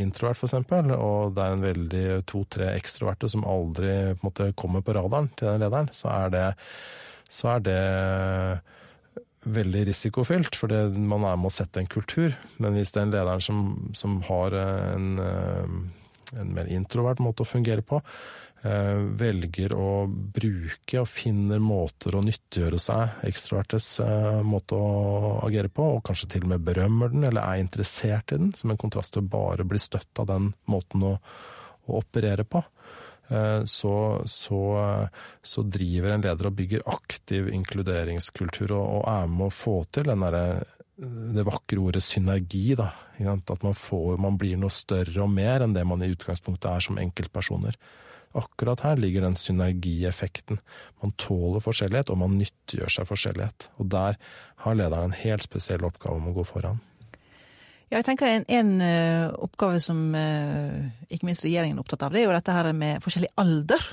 introvert 0.00 0.40
f.eks., 0.40 0.56
og 0.94 1.34
det 1.36 1.44
er 1.44 1.58
en 1.58 1.66
veldig 1.68 2.06
to-tre 2.30 2.72
ekstroverte 2.78 3.28
som 3.28 3.44
aldri 3.44 4.14
på 4.16 4.30
måte, 4.30 4.52
kommer 4.56 4.84
på 4.84 4.96
radaren 4.96 5.28
til 5.36 5.52
den 5.52 5.66
lederen, 5.66 5.92
så 5.92 6.08
er 6.14 6.32
det, 6.32 6.46
så 7.28 7.58
er 7.58 7.68
det 7.68 7.82
veldig 9.44 9.84
risikofylt, 9.90 10.56
for 10.58 10.72
man 10.94 11.26
er 11.28 11.36
med 11.40 11.50
å 11.50 11.54
sette 11.54 11.82
en 11.82 11.90
kultur. 11.90 12.34
Men 12.62 12.78
hvis 12.78 12.94
det 12.94 13.02
er 13.02 13.06
en 13.08 13.14
leder 13.14 13.44
som, 13.44 13.60
som 13.96 14.16
har 14.28 14.56
en, 14.60 15.12
eh, 15.20 15.76
en, 16.38 16.54
mer 16.56 16.70
introvert 16.72 17.22
måte 17.22 17.44
å 17.44 17.48
fungere 17.48 17.84
på, 17.86 18.00
eh, 18.64 19.00
velger 19.20 19.74
å 19.76 20.06
bruke 20.08 21.02
og 21.02 21.10
finner 21.10 21.62
måter 21.62 22.16
å 22.16 22.24
nyttiggjøre 22.24 22.80
seg 22.80 23.26
ekstrovertes 23.28 23.88
eh, 24.04 24.42
måte 24.46 24.78
å 24.78 25.40
agere 25.46 25.72
på, 25.72 25.90
og 25.96 26.04
kanskje 26.08 26.30
til 26.34 26.46
og 26.48 26.54
med 26.54 26.64
berømmer 26.66 27.12
den, 27.12 27.28
eller 27.28 27.44
er 27.44 27.64
interessert 27.64 28.32
i 28.32 28.40
den, 28.40 28.54
som 28.56 28.72
en 28.72 28.80
kontrast 28.80 29.14
til 29.14 29.24
å 29.24 29.32
bare 29.36 29.68
bli 29.68 29.80
støtt 29.82 30.22
av 30.22 30.30
den 30.32 30.52
måten 30.70 31.04
å, 31.04 31.16
å 31.84 32.00
operere 32.00 32.48
på, 32.48 32.64
så, 33.24 33.94
så, 34.28 34.60
så, 35.40 35.62
driver 35.64 36.12
en 36.12 36.24
leder 36.26 36.48
og 36.50 36.56
bygger 36.58 36.84
aktiv 36.92 37.48
inkluderingskultur 37.56 38.74
og, 38.76 38.84
og 38.98 39.04
er 39.08 39.30
med 39.32 39.46
å 39.48 39.54
få 39.54 39.78
til 39.96 40.10
den 40.10 40.24
der, 40.26 40.64
det 41.34 41.46
vakre 41.48 41.80
ordet 41.80 42.04
synergi. 42.04 42.74
Da. 42.78 42.90
At 43.24 43.64
man, 43.64 43.74
får, 43.74 44.16
man 44.20 44.38
blir 44.40 44.60
noe 44.60 44.72
større 44.72 45.24
og 45.24 45.32
mer 45.32 45.64
enn 45.64 45.76
det 45.76 45.86
man 45.88 46.04
i 46.04 46.12
utgangspunktet 46.12 46.70
er 46.70 46.84
som 46.84 47.00
enkeltpersoner. 47.00 47.78
Akkurat 48.34 48.82
her 48.82 48.98
ligger 48.98 49.22
den 49.22 49.36
synergieffekten. 49.38 50.58
Man 51.02 51.12
tåler 51.22 51.62
forskjellighet, 51.62 52.10
og 52.10 52.18
man 52.18 52.34
nyttiggjør 52.40 52.90
seg 52.90 53.06
forskjellighet. 53.06 53.68
Og 53.78 53.92
der 53.94 54.18
har 54.64 54.78
lederen 54.78 55.12
en 55.12 55.20
helt 55.20 55.46
spesiell 55.46 55.86
oppgave 55.86 56.18
om 56.18 56.32
å 56.32 56.34
gå 56.40 56.46
foran. 56.48 56.82
Ja, 57.94 58.00
jeg 58.00 58.08
tenker 58.08 58.26
en, 58.26 58.44
en 58.50 58.70
uh, 58.82 59.28
oppgave 59.46 59.78
som 59.78 59.98
uh, 60.18 60.78
ikke 61.06 61.28
minst 61.28 61.44
regjeringen 61.46 61.76
er 61.78 61.84
opptatt 61.84 62.00
av, 62.02 62.10
det 62.10 62.24
er 62.24 62.26
jo 62.26 62.32
dette 62.34 62.56
her 62.56 62.68
med 62.74 63.04
forskjellig 63.04 63.28
alder. 63.38 63.84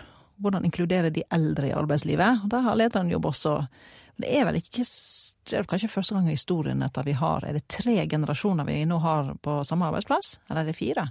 Hvordan 0.42 0.66
inkludere 0.66 1.12
de 1.14 1.22
eldre 1.30 1.68
i 1.70 1.76
arbeidslivet. 1.78 2.40
Og 2.42 2.50
Der 2.50 2.64
har 2.66 2.80
lederen 2.80 3.12
jobb 3.14 3.28
også. 3.30 3.60
Det 4.18 4.32
er 4.40 4.48
vel 4.48 4.58
ikke 4.58 4.88
det 5.52 5.60
er 5.60 5.70
kanskje 5.70 5.92
første 5.94 6.18
gang 6.18 6.32
i 6.32 6.34
historien 6.34 6.82
at 6.82 6.98
vi 7.06 7.14
har 7.14 7.46
Er 7.46 7.54
det 7.54 7.68
tre 7.70 8.08
generasjoner 8.10 8.66
vi 8.66 8.80
nå 8.90 8.98
har 9.06 9.36
på 9.38 9.60
samme 9.70 9.92
arbeidsplass? 9.92 10.40
Eller 10.50 10.64
er 10.64 10.72
det 10.72 10.76
fire? 10.80 11.06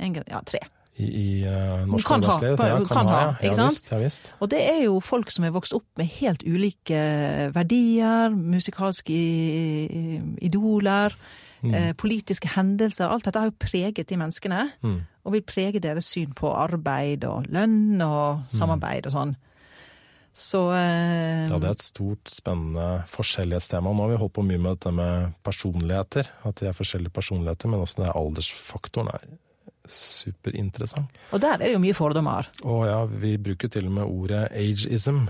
En, 0.00 0.16
ja, 0.16 0.40
tre. 0.48 0.62
I, 0.96 1.04
i 1.04 1.28
uh, 1.44 1.84
norsk 1.92 2.16
arbeidsliv? 2.16 2.56
Ja, 2.56 2.80
kan, 2.80 2.88
kan 2.88 3.12
ha, 3.12 3.20
ja. 3.20 3.52
Ja, 3.52 3.68
visst, 3.68 3.92
ja, 3.92 4.00
visst. 4.00 4.32
Og 4.40 4.48
det 4.56 4.64
er 4.64 4.80
jo 4.86 4.96
folk 5.04 5.28
som 5.28 5.44
er 5.44 5.52
vokst 5.52 5.76
opp 5.76 5.90
med 6.00 6.08
helt 6.22 6.48
ulike 6.48 7.04
verdier, 7.52 8.32
musikalske 8.32 9.22
idoler 10.40 11.20
Mm. 11.64 11.74
Eh, 11.74 11.90
politiske 11.96 12.50
hendelser. 12.54 13.08
Alt 13.08 13.26
dette 13.28 13.40
har 13.40 13.48
jo 13.50 13.56
preget 13.58 14.08
de 14.10 14.20
menneskene. 14.20 14.66
Mm. 14.84 15.00
Og 15.24 15.36
vil 15.36 15.46
prege 15.48 15.80
deres 15.80 16.10
syn 16.12 16.34
på 16.36 16.52
arbeid 16.52 17.24
og 17.28 17.48
lønn 17.48 17.96
og 18.04 18.44
mm. 18.44 18.54
samarbeid 18.58 19.08
og 19.08 19.16
sånn. 19.16 19.34
Så 20.34 20.64
eh, 20.74 21.46
Ja, 21.46 21.60
det 21.62 21.68
er 21.70 21.76
et 21.76 21.86
stort, 21.86 22.26
spennende 22.30 23.04
forskjellighetstema. 23.12 23.92
Nå 23.94 24.04
har 24.04 24.12
vi 24.12 24.20
holdt 24.24 24.34
på 24.34 24.44
mye 24.46 24.58
med 24.58 24.76
dette 24.76 24.92
med 24.94 25.38
personligheter. 25.46 26.30
At 26.44 26.58
de 26.60 26.68
er 26.68 26.76
forskjellige 26.76 27.14
personligheter, 27.14 27.70
men 27.70 27.84
også 27.84 28.02
den 28.02 28.12
aldersfaktoren 28.12 29.12
er 29.14 29.28
superinteressant. 29.88 31.22
Og 31.36 31.40
der 31.44 31.54
er 31.54 31.66
det 31.68 31.72
jo 31.74 31.82
mye 31.82 31.96
fordommer. 31.96 32.48
Å 32.64 32.76
ja, 32.88 33.00
vi 33.06 33.36
bruker 33.38 33.70
til 33.70 33.88
og 33.90 33.96
med 34.00 34.08
ordet 34.08 34.46
ageism 34.50 35.26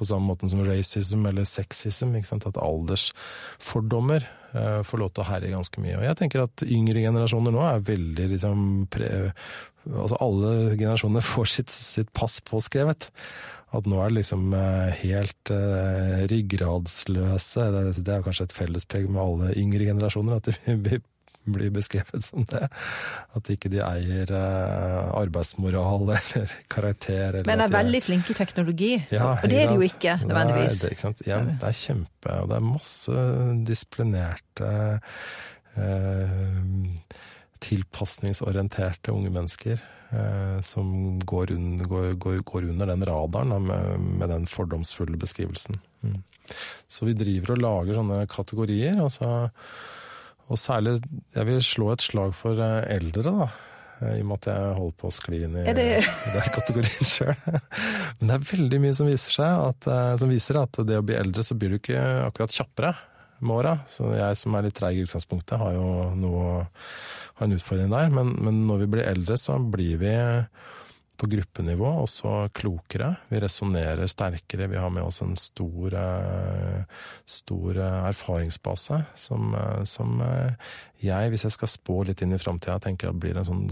på 0.00 0.08
samme 0.08 0.30
måte 0.30 0.48
som 0.48 0.62
racism 0.64 1.26
eller 1.28 1.44
sexism. 1.44 2.14
At 2.16 2.56
aldersfordommer 2.56 4.24
får 4.50 4.98
lov 4.98 5.12
til 5.14 5.22
å 5.22 5.28
herje 5.28 5.52
ganske 5.52 5.82
mye. 5.82 5.98
Og 6.00 6.06
jeg 6.08 6.18
tenker 6.18 6.42
at 6.42 6.64
yngre 6.66 7.04
generasjoner 7.04 7.54
nå 7.54 7.60
er 7.62 7.84
veldig 7.86 8.26
liksom 8.32 8.64
pre, 8.90 9.10
Altså 9.88 10.18
alle 10.20 10.50
generasjoner 10.74 11.24
får 11.32 11.50
sitt, 11.54 11.72
sitt 11.72 12.12
pass 12.16 12.40
påskrevet. 12.44 13.08
At 13.70 13.86
nå 13.86 14.00
er 14.02 14.10
det 14.10 14.18
liksom 14.18 14.50
uh, 14.50 14.90
helt 14.98 15.52
uh, 15.54 16.26
ryggradsløse. 16.30 17.68
Det, 17.76 17.84
det 18.02 18.16
er 18.16 18.24
kanskje 18.26 18.48
et 18.48 18.56
fellespreg 18.56 19.06
med 19.06 19.22
alle 19.22 19.52
yngre 19.60 19.86
generasjoner. 19.92 20.40
At 20.40 20.50
de 20.50 20.76
blir 20.84 21.04
beskrevet 21.52 22.24
som 22.24 22.46
det. 22.50 22.68
At 23.36 23.50
ikke 23.52 23.70
de 23.72 23.82
eier 23.84 24.32
uh, 24.34 25.10
arbeidsmoral 25.20 26.12
eller 26.18 26.54
karakter. 26.72 27.40
Eller 27.40 27.48
Men 27.50 27.64
er 27.66 27.74
veldig 27.74 28.02
flinke 28.04 28.34
i 28.34 28.38
teknologi, 28.38 28.92
ja, 29.12 29.32
og 29.36 29.48
det 29.50 29.64
er 29.64 29.72
de 29.72 29.80
jo 29.80 29.86
ikke 29.88 30.18
nødvendigvis. 30.24 30.82
Nei, 30.86 31.14
det, 31.18 31.26
ja, 31.28 31.40
det, 31.46 31.58
er 31.62 31.80
kjempe, 31.80 32.36
og 32.42 32.50
det 32.50 32.60
er 32.60 32.68
masse 32.70 33.24
disiplinerte 33.68 34.74
uh, 35.78 36.60
tilpasningsorienterte 37.60 39.12
unge 39.12 39.30
mennesker 39.34 39.76
eh, 39.76 40.58
som 40.64 41.18
går, 41.18 41.52
un, 41.52 41.78
går, 41.84 42.12
går, 42.12 42.42
går, 42.46 42.68
under 42.72 42.92
den 42.92 43.04
radaren 43.06 43.54
da, 43.54 43.60
med, 43.60 44.08
med, 44.20 44.28
den 44.32 44.46
fordomsfulle 44.50 45.20
beskrivelsen. 45.20 45.80
Mm. 46.02 46.20
Så 46.90 47.06
vi 47.06 47.14
driver 47.18 47.54
og 47.54 47.64
lager 47.64 48.00
sånne 48.00 48.24
kategorier. 48.30 48.98
altså 49.00 49.50
og 50.50 50.58
særlig, 50.58 50.96
jeg 51.34 51.46
vil 51.46 51.60
slå 51.62 51.92
et 51.94 52.04
slag 52.04 52.32
for 52.34 52.58
eh, 52.58 52.80
eldre, 52.96 53.22
da. 53.26 53.50
Eh, 54.00 54.16
I 54.18 54.24
og 54.24 54.30
med 54.30 54.40
at 54.40 54.48
jeg 54.50 54.72
holder 54.80 54.96
på 54.98 55.10
å 55.10 55.14
skli 55.14 55.42
inn 55.46 55.54
i, 55.60 55.66
det... 55.76 55.86
i 56.26 56.32
den 56.34 56.48
kategorien 56.56 57.10
sjøl. 57.12 57.36
Men 58.18 58.32
det 58.32 58.36
er 58.36 58.48
veldig 58.50 58.80
mye 58.82 58.96
som 58.98 59.10
viser, 59.10 59.46
at, 59.46 59.86
eh, 59.86 60.16
som 60.22 60.32
viser 60.32 60.60
at 60.62 60.82
det 60.88 60.98
å 60.98 61.06
bli 61.06 61.18
eldre, 61.20 61.46
så 61.46 61.56
blir 61.58 61.74
du 61.74 61.78
ikke 61.78 62.02
akkurat 62.26 62.56
kjappere 62.56 62.92
med 63.40 63.56
åra. 63.60 63.76
Så 63.88 64.10
jeg 64.16 64.40
som 64.40 64.56
er 64.56 64.66
litt 64.66 64.78
treig 64.80 64.98
i 64.98 65.06
utgangspunktet, 65.06 65.56
har 65.60 65.76
jo 65.76 65.86
noe, 66.18 66.58
har 67.38 67.46
en 67.46 67.56
utfordring 67.56 67.94
der. 67.94 68.10
Men, 68.14 68.34
men 68.42 68.64
når 68.68 68.84
vi 68.84 68.92
blir 68.96 69.08
eldre, 69.08 69.38
så 69.40 69.60
blir 69.62 70.02
vi 70.02 70.16
på 71.20 71.28
gruppenivå 71.28 71.88
også 72.00 72.30
klokere. 72.56 73.10
Vi 73.28 73.40
resonnerer 73.42 74.08
sterkere. 74.08 74.70
Vi 74.72 74.78
har 74.80 74.90
med 74.90 75.04
oss 75.04 75.20
en 75.20 75.34
stor, 75.36 75.94
eh, 75.94 76.84
stor 77.28 77.76
eh, 77.76 77.96
erfaringsbase 78.08 79.02
som, 79.20 79.52
eh, 79.54 79.82
som, 79.84 80.22
jeg, 81.00 81.30
hvis 81.30 81.44
jeg 81.44 81.56
skal 81.56 81.68
spå 81.68 81.98
litt 82.08 82.22
inn 82.24 82.32
i 82.32 82.40
framtida, 82.40 82.78
tenker 82.80 83.12
at 83.12 83.20
blir 83.20 83.36
en 83.36 83.48
sånn 83.48 83.66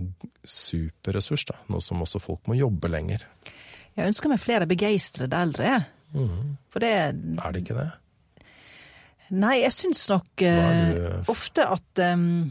superressurs. 0.45 1.47
Noe 1.73 1.81
som 1.85 2.05
også 2.05 2.21
folk 2.21 2.45
må 2.51 2.59
jobbe 2.59 2.93
lenger. 2.93 3.25
Jeg 3.97 4.13
ønsker 4.13 4.35
meg 4.35 4.45
flere 4.45 4.69
begeistrede 4.69 5.41
eldre. 5.41 5.79
Mm. 6.13 6.59
For 6.69 6.85
det 6.85 6.93
Er 6.93 7.53
det 7.53 7.65
ikke 7.65 7.81
det? 7.81 7.91
Nei, 9.29 9.59
jeg 9.61 9.75
syns 9.77 10.07
nok 10.09 10.41
uh, 10.41 11.19
ofte 11.29 11.67
at 11.69 12.01
um, 12.17 12.49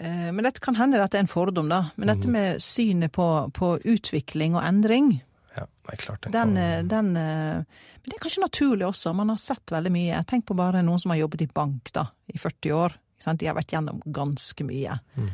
men 0.00 0.40
dette 0.46 0.62
kan 0.64 0.78
hende 0.78 1.00
at 1.02 1.12
det 1.12 1.18
er 1.20 1.26
en 1.26 1.30
fordom, 1.30 1.68
da. 1.68 1.82
Men 2.00 2.08
dette 2.14 2.28
mhm. 2.30 2.32
med 2.32 2.62
synet 2.64 3.12
på, 3.12 3.26
på 3.52 3.74
utvikling 3.84 4.56
og 4.56 4.64
endring 4.64 5.12
ja, 5.56 5.66
nei, 5.88 5.96
klart 5.96 6.22
den, 6.22 6.32
den, 6.32 6.56
eh, 6.56 6.84
den, 6.84 7.16
eh, 7.16 7.54
Men 8.02 8.10
det 8.10 8.16
er 8.16 8.22
kanskje 8.22 8.42
naturlig 8.42 8.86
også. 8.86 9.12
Man 9.12 9.32
har 9.32 9.40
sett 9.40 9.72
veldig 9.72 9.92
mye. 9.92 10.22
Tenk 10.28 10.46
på 10.48 10.56
bare 10.58 10.82
noen 10.82 11.00
som 11.02 11.12
har 11.12 11.20
jobbet 11.20 11.44
i 11.44 11.50
bank 11.54 11.92
da, 11.94 12.06
i 12.32 12.38
40 12.40 12.76
år. 12.76 12.96
De 13.22 13.46
har 13.46 13.54
vært 13.54 13.74
gjennom 13.74 14.00
ganske 14.02 14.64
mye. 14.66 14.96
Mm. 15.14 15.28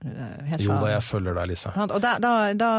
Fra, 0.00 0.60
jo 0.62 0.78
da, 0.78 0.92
jeg 0.94 1.04
følger 1.04 1.36
deg, 1.36 1.50
Lise. 1.50 1.72
Og 1.82 1.98
da, 2.00 2.14
da, 2.22 2.32
da, 2.56 2.70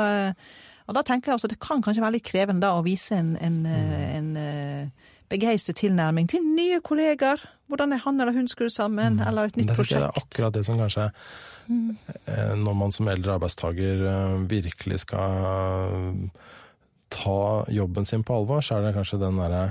og 0.87 0.97
da, 0.97 1.03
tenker 1.05 1.29
jeg 1.29 1.37
også 1.37 1.49
det 1.51 1.59
kan 1.61 1.83
kanskje 1.85 2.01
være 2.01 2.15
litt 2.15 2.25
krevende 2.25 2.65
da, 2.65 2.79
å 2.79 2.85
vise 2.85 3.19
en, 3.19 3.35
en, 3.43 3.59
mm. 3.67 3.93
en 4.17 4.91
begeistret 5.31 5.81
tilnærming 5.81 6.29
til 6.31 6.43
nye 6.45 6.81
kollegaer. 6.83 7.41
Hvordan 7.67 7.93
er 7.93 8.03
han 8.03 8.21
eller 8.21 8.35
hun 8.35 8.47
skrudd 8.47 8.71
sammen, 8.71 9.17
mm. 9.19 9.23
eller 9.27 9.49
et 9.49 9.57
nytt 9.59 9.73
prosjekt. 9.75 9.99
Det 9.99 10.07
er 10.07 10.21
akkurat 10.23 10.55
det 10.55 10.63
som 10.63 10.77
kanskje 10.79 11.09
mm. 11.67 11.89
Når 12.63 12.77
man 12.79 12.93
som 12.95 13.09
eldre 13.11 13.35
arbeidstaker 13.35 14.05
eh, 14.07 14.37
virkelig 14.47 15.01
skal 15.03 16.29
ta 17.11 17.65
jobben 17.71 18.07
sin 18.07 18.23
på 18.23 18.35
alvor, 18.39 18.63
så 18.63 18.77
er 18.77 18.87
det 18.87 18.95
kanskje 18.95 19.19
den 19.19 19.39
derre 19.39 19.65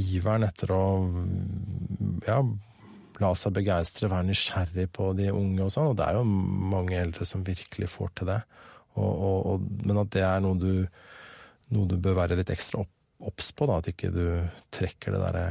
iveren 0.00 0.46
etter 0.46 0.70
å 0.72 0.82
ja, 2.28 2.38
la 3.20 3.30
seg 3.36 3.56
begeistre, 3.56 4.10
være 4.10 4.28
nysgjerrig 4.30 4.86
på 4.94 5.10
de 5.18 5.30
unge 5.34 5.66
og 5.66 5.72
sånn. 5.74 5.90
Og 5.92 5.98
det 5.98 6.06
er 6.06 6.20
jo 6.20 6.24
mange 6.76 7.00
eldre 7.00 7.26
som 7.28 7.44
virkelig 7.46 7.90
får 7.96 8.14
til 8.20 8.30
det. 8.32 8.40
Og, 8.96 9.10
og, 9.10 9.38
og, 9.52 9.68
men 9.86 10.00
at 10.02 10.12
det 10.14 10.24
er 10.26 10.40
noe 10.44 10.58
du, 10.60 10.72
noe 11.74 11.90
du 11.90 11.96
bør 12.00 12.22
være 12.22 12.40
litt 12.40 12.52
ekstra 12.52 12.84
opp 12.84 12.94
obs 13.20 13.52
på, 13.52 13.68
da, 13.68 13.80
at 13.80 13.90
ikke 13.92 14.12
du 14.14 14.24
trekker 14.72 15.14
det 15.14 15.22
derre 15.22 15.44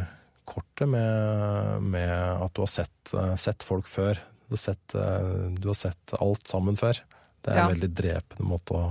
kortet 0.50 0.90
med, 0.90 1.84
med, 1.86 2.14
at 2.42 2.54
du 2.56 2.64
har 2.64 2.72
sett, 2.74 3.14
eh, 3.14 3.36
sett 3.38 3.66
folk 3.66 3.88
før. 3.88 4.20
Du 4.48 4.56
har 4.58 4.64
sett, 4.64 4.96
eh, 4.98 5.52
du 5.54 5.70
har 5.70 5.78
sett, 5.78 6.16
alt 6.20 6.48
sammen 6.50 6.80
før. 6.80 6.98
Det 7.42 7.54
er 7.54 7.62
ja. 7.62 7.68
en 7.68 7.76
veldig 7.76 7.92
drepende 7.96 8.50
måte 8.50 8.76
å 8.76 8.88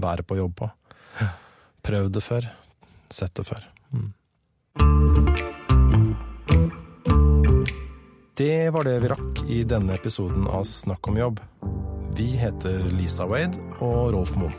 være 0.00 0.24
på 0.24 0.40
jobb 0.40 0.56
på. 0.62 0.70
Prøv 1.84 2.10
det 2.12 2.22
før. 2.24 2.48
Sett 3.10 3.34
det 3.36 3.44
før. 3.48 3.64
Mm. 3.92 4.10
Det 8.40 8.70
var 8.72 8.86
det 8.88 8.96
vi 9.02 9.08
rakk 9.12 9.42
i 9.52 9.62
denne 9.68 9.96
episoden 9.98 10.46
av 10.48 10.64
Snakk 10.64 11.08
om 11.10 11.18
jobb. 11.18 11.40
Vi 12.16 12.30
heter 12.40 12.86
Lisa 12.94 13.26
Wade 13.28 13.58
og 13.84 14.14
Rolf 14.14 14.32
Moen. 14.40 14.56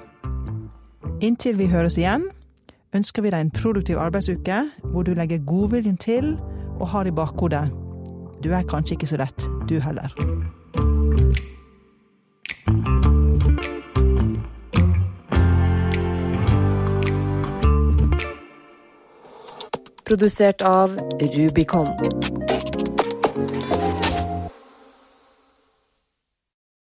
Inntil 1.22 1.58
vi 1.58 1.68
høres 1.70 1.98
igjen, 2.02 2.28
ønsker 2.96 3.24
vi 3.24 3.32
deg 3.32 3.46
en 3.46 3.54
produktiv 3.56 3.98
arbeidsuke 3.98 4.64
hvor 4.92 5.04
du 5.08 5.14
legger 5.14 5.46
godviljen 5.48 5.98
til 5.98 6.36
og 6.80 6.88
har 6.92 7.08
i 7.08 7.16
bakhodet 7.16 7.70
du 8.44 8.50
er 8.52 8.64
kanskje 8.66 8.94
ikke 8.98 9.08
så 9.08 9.18
lett, 9.22 9.50
du 9.70 9.80
heller. 9.80 10.10
Produsert 20.06 20.62
av 20.62 20.98
Rubicon. 21.22 21.88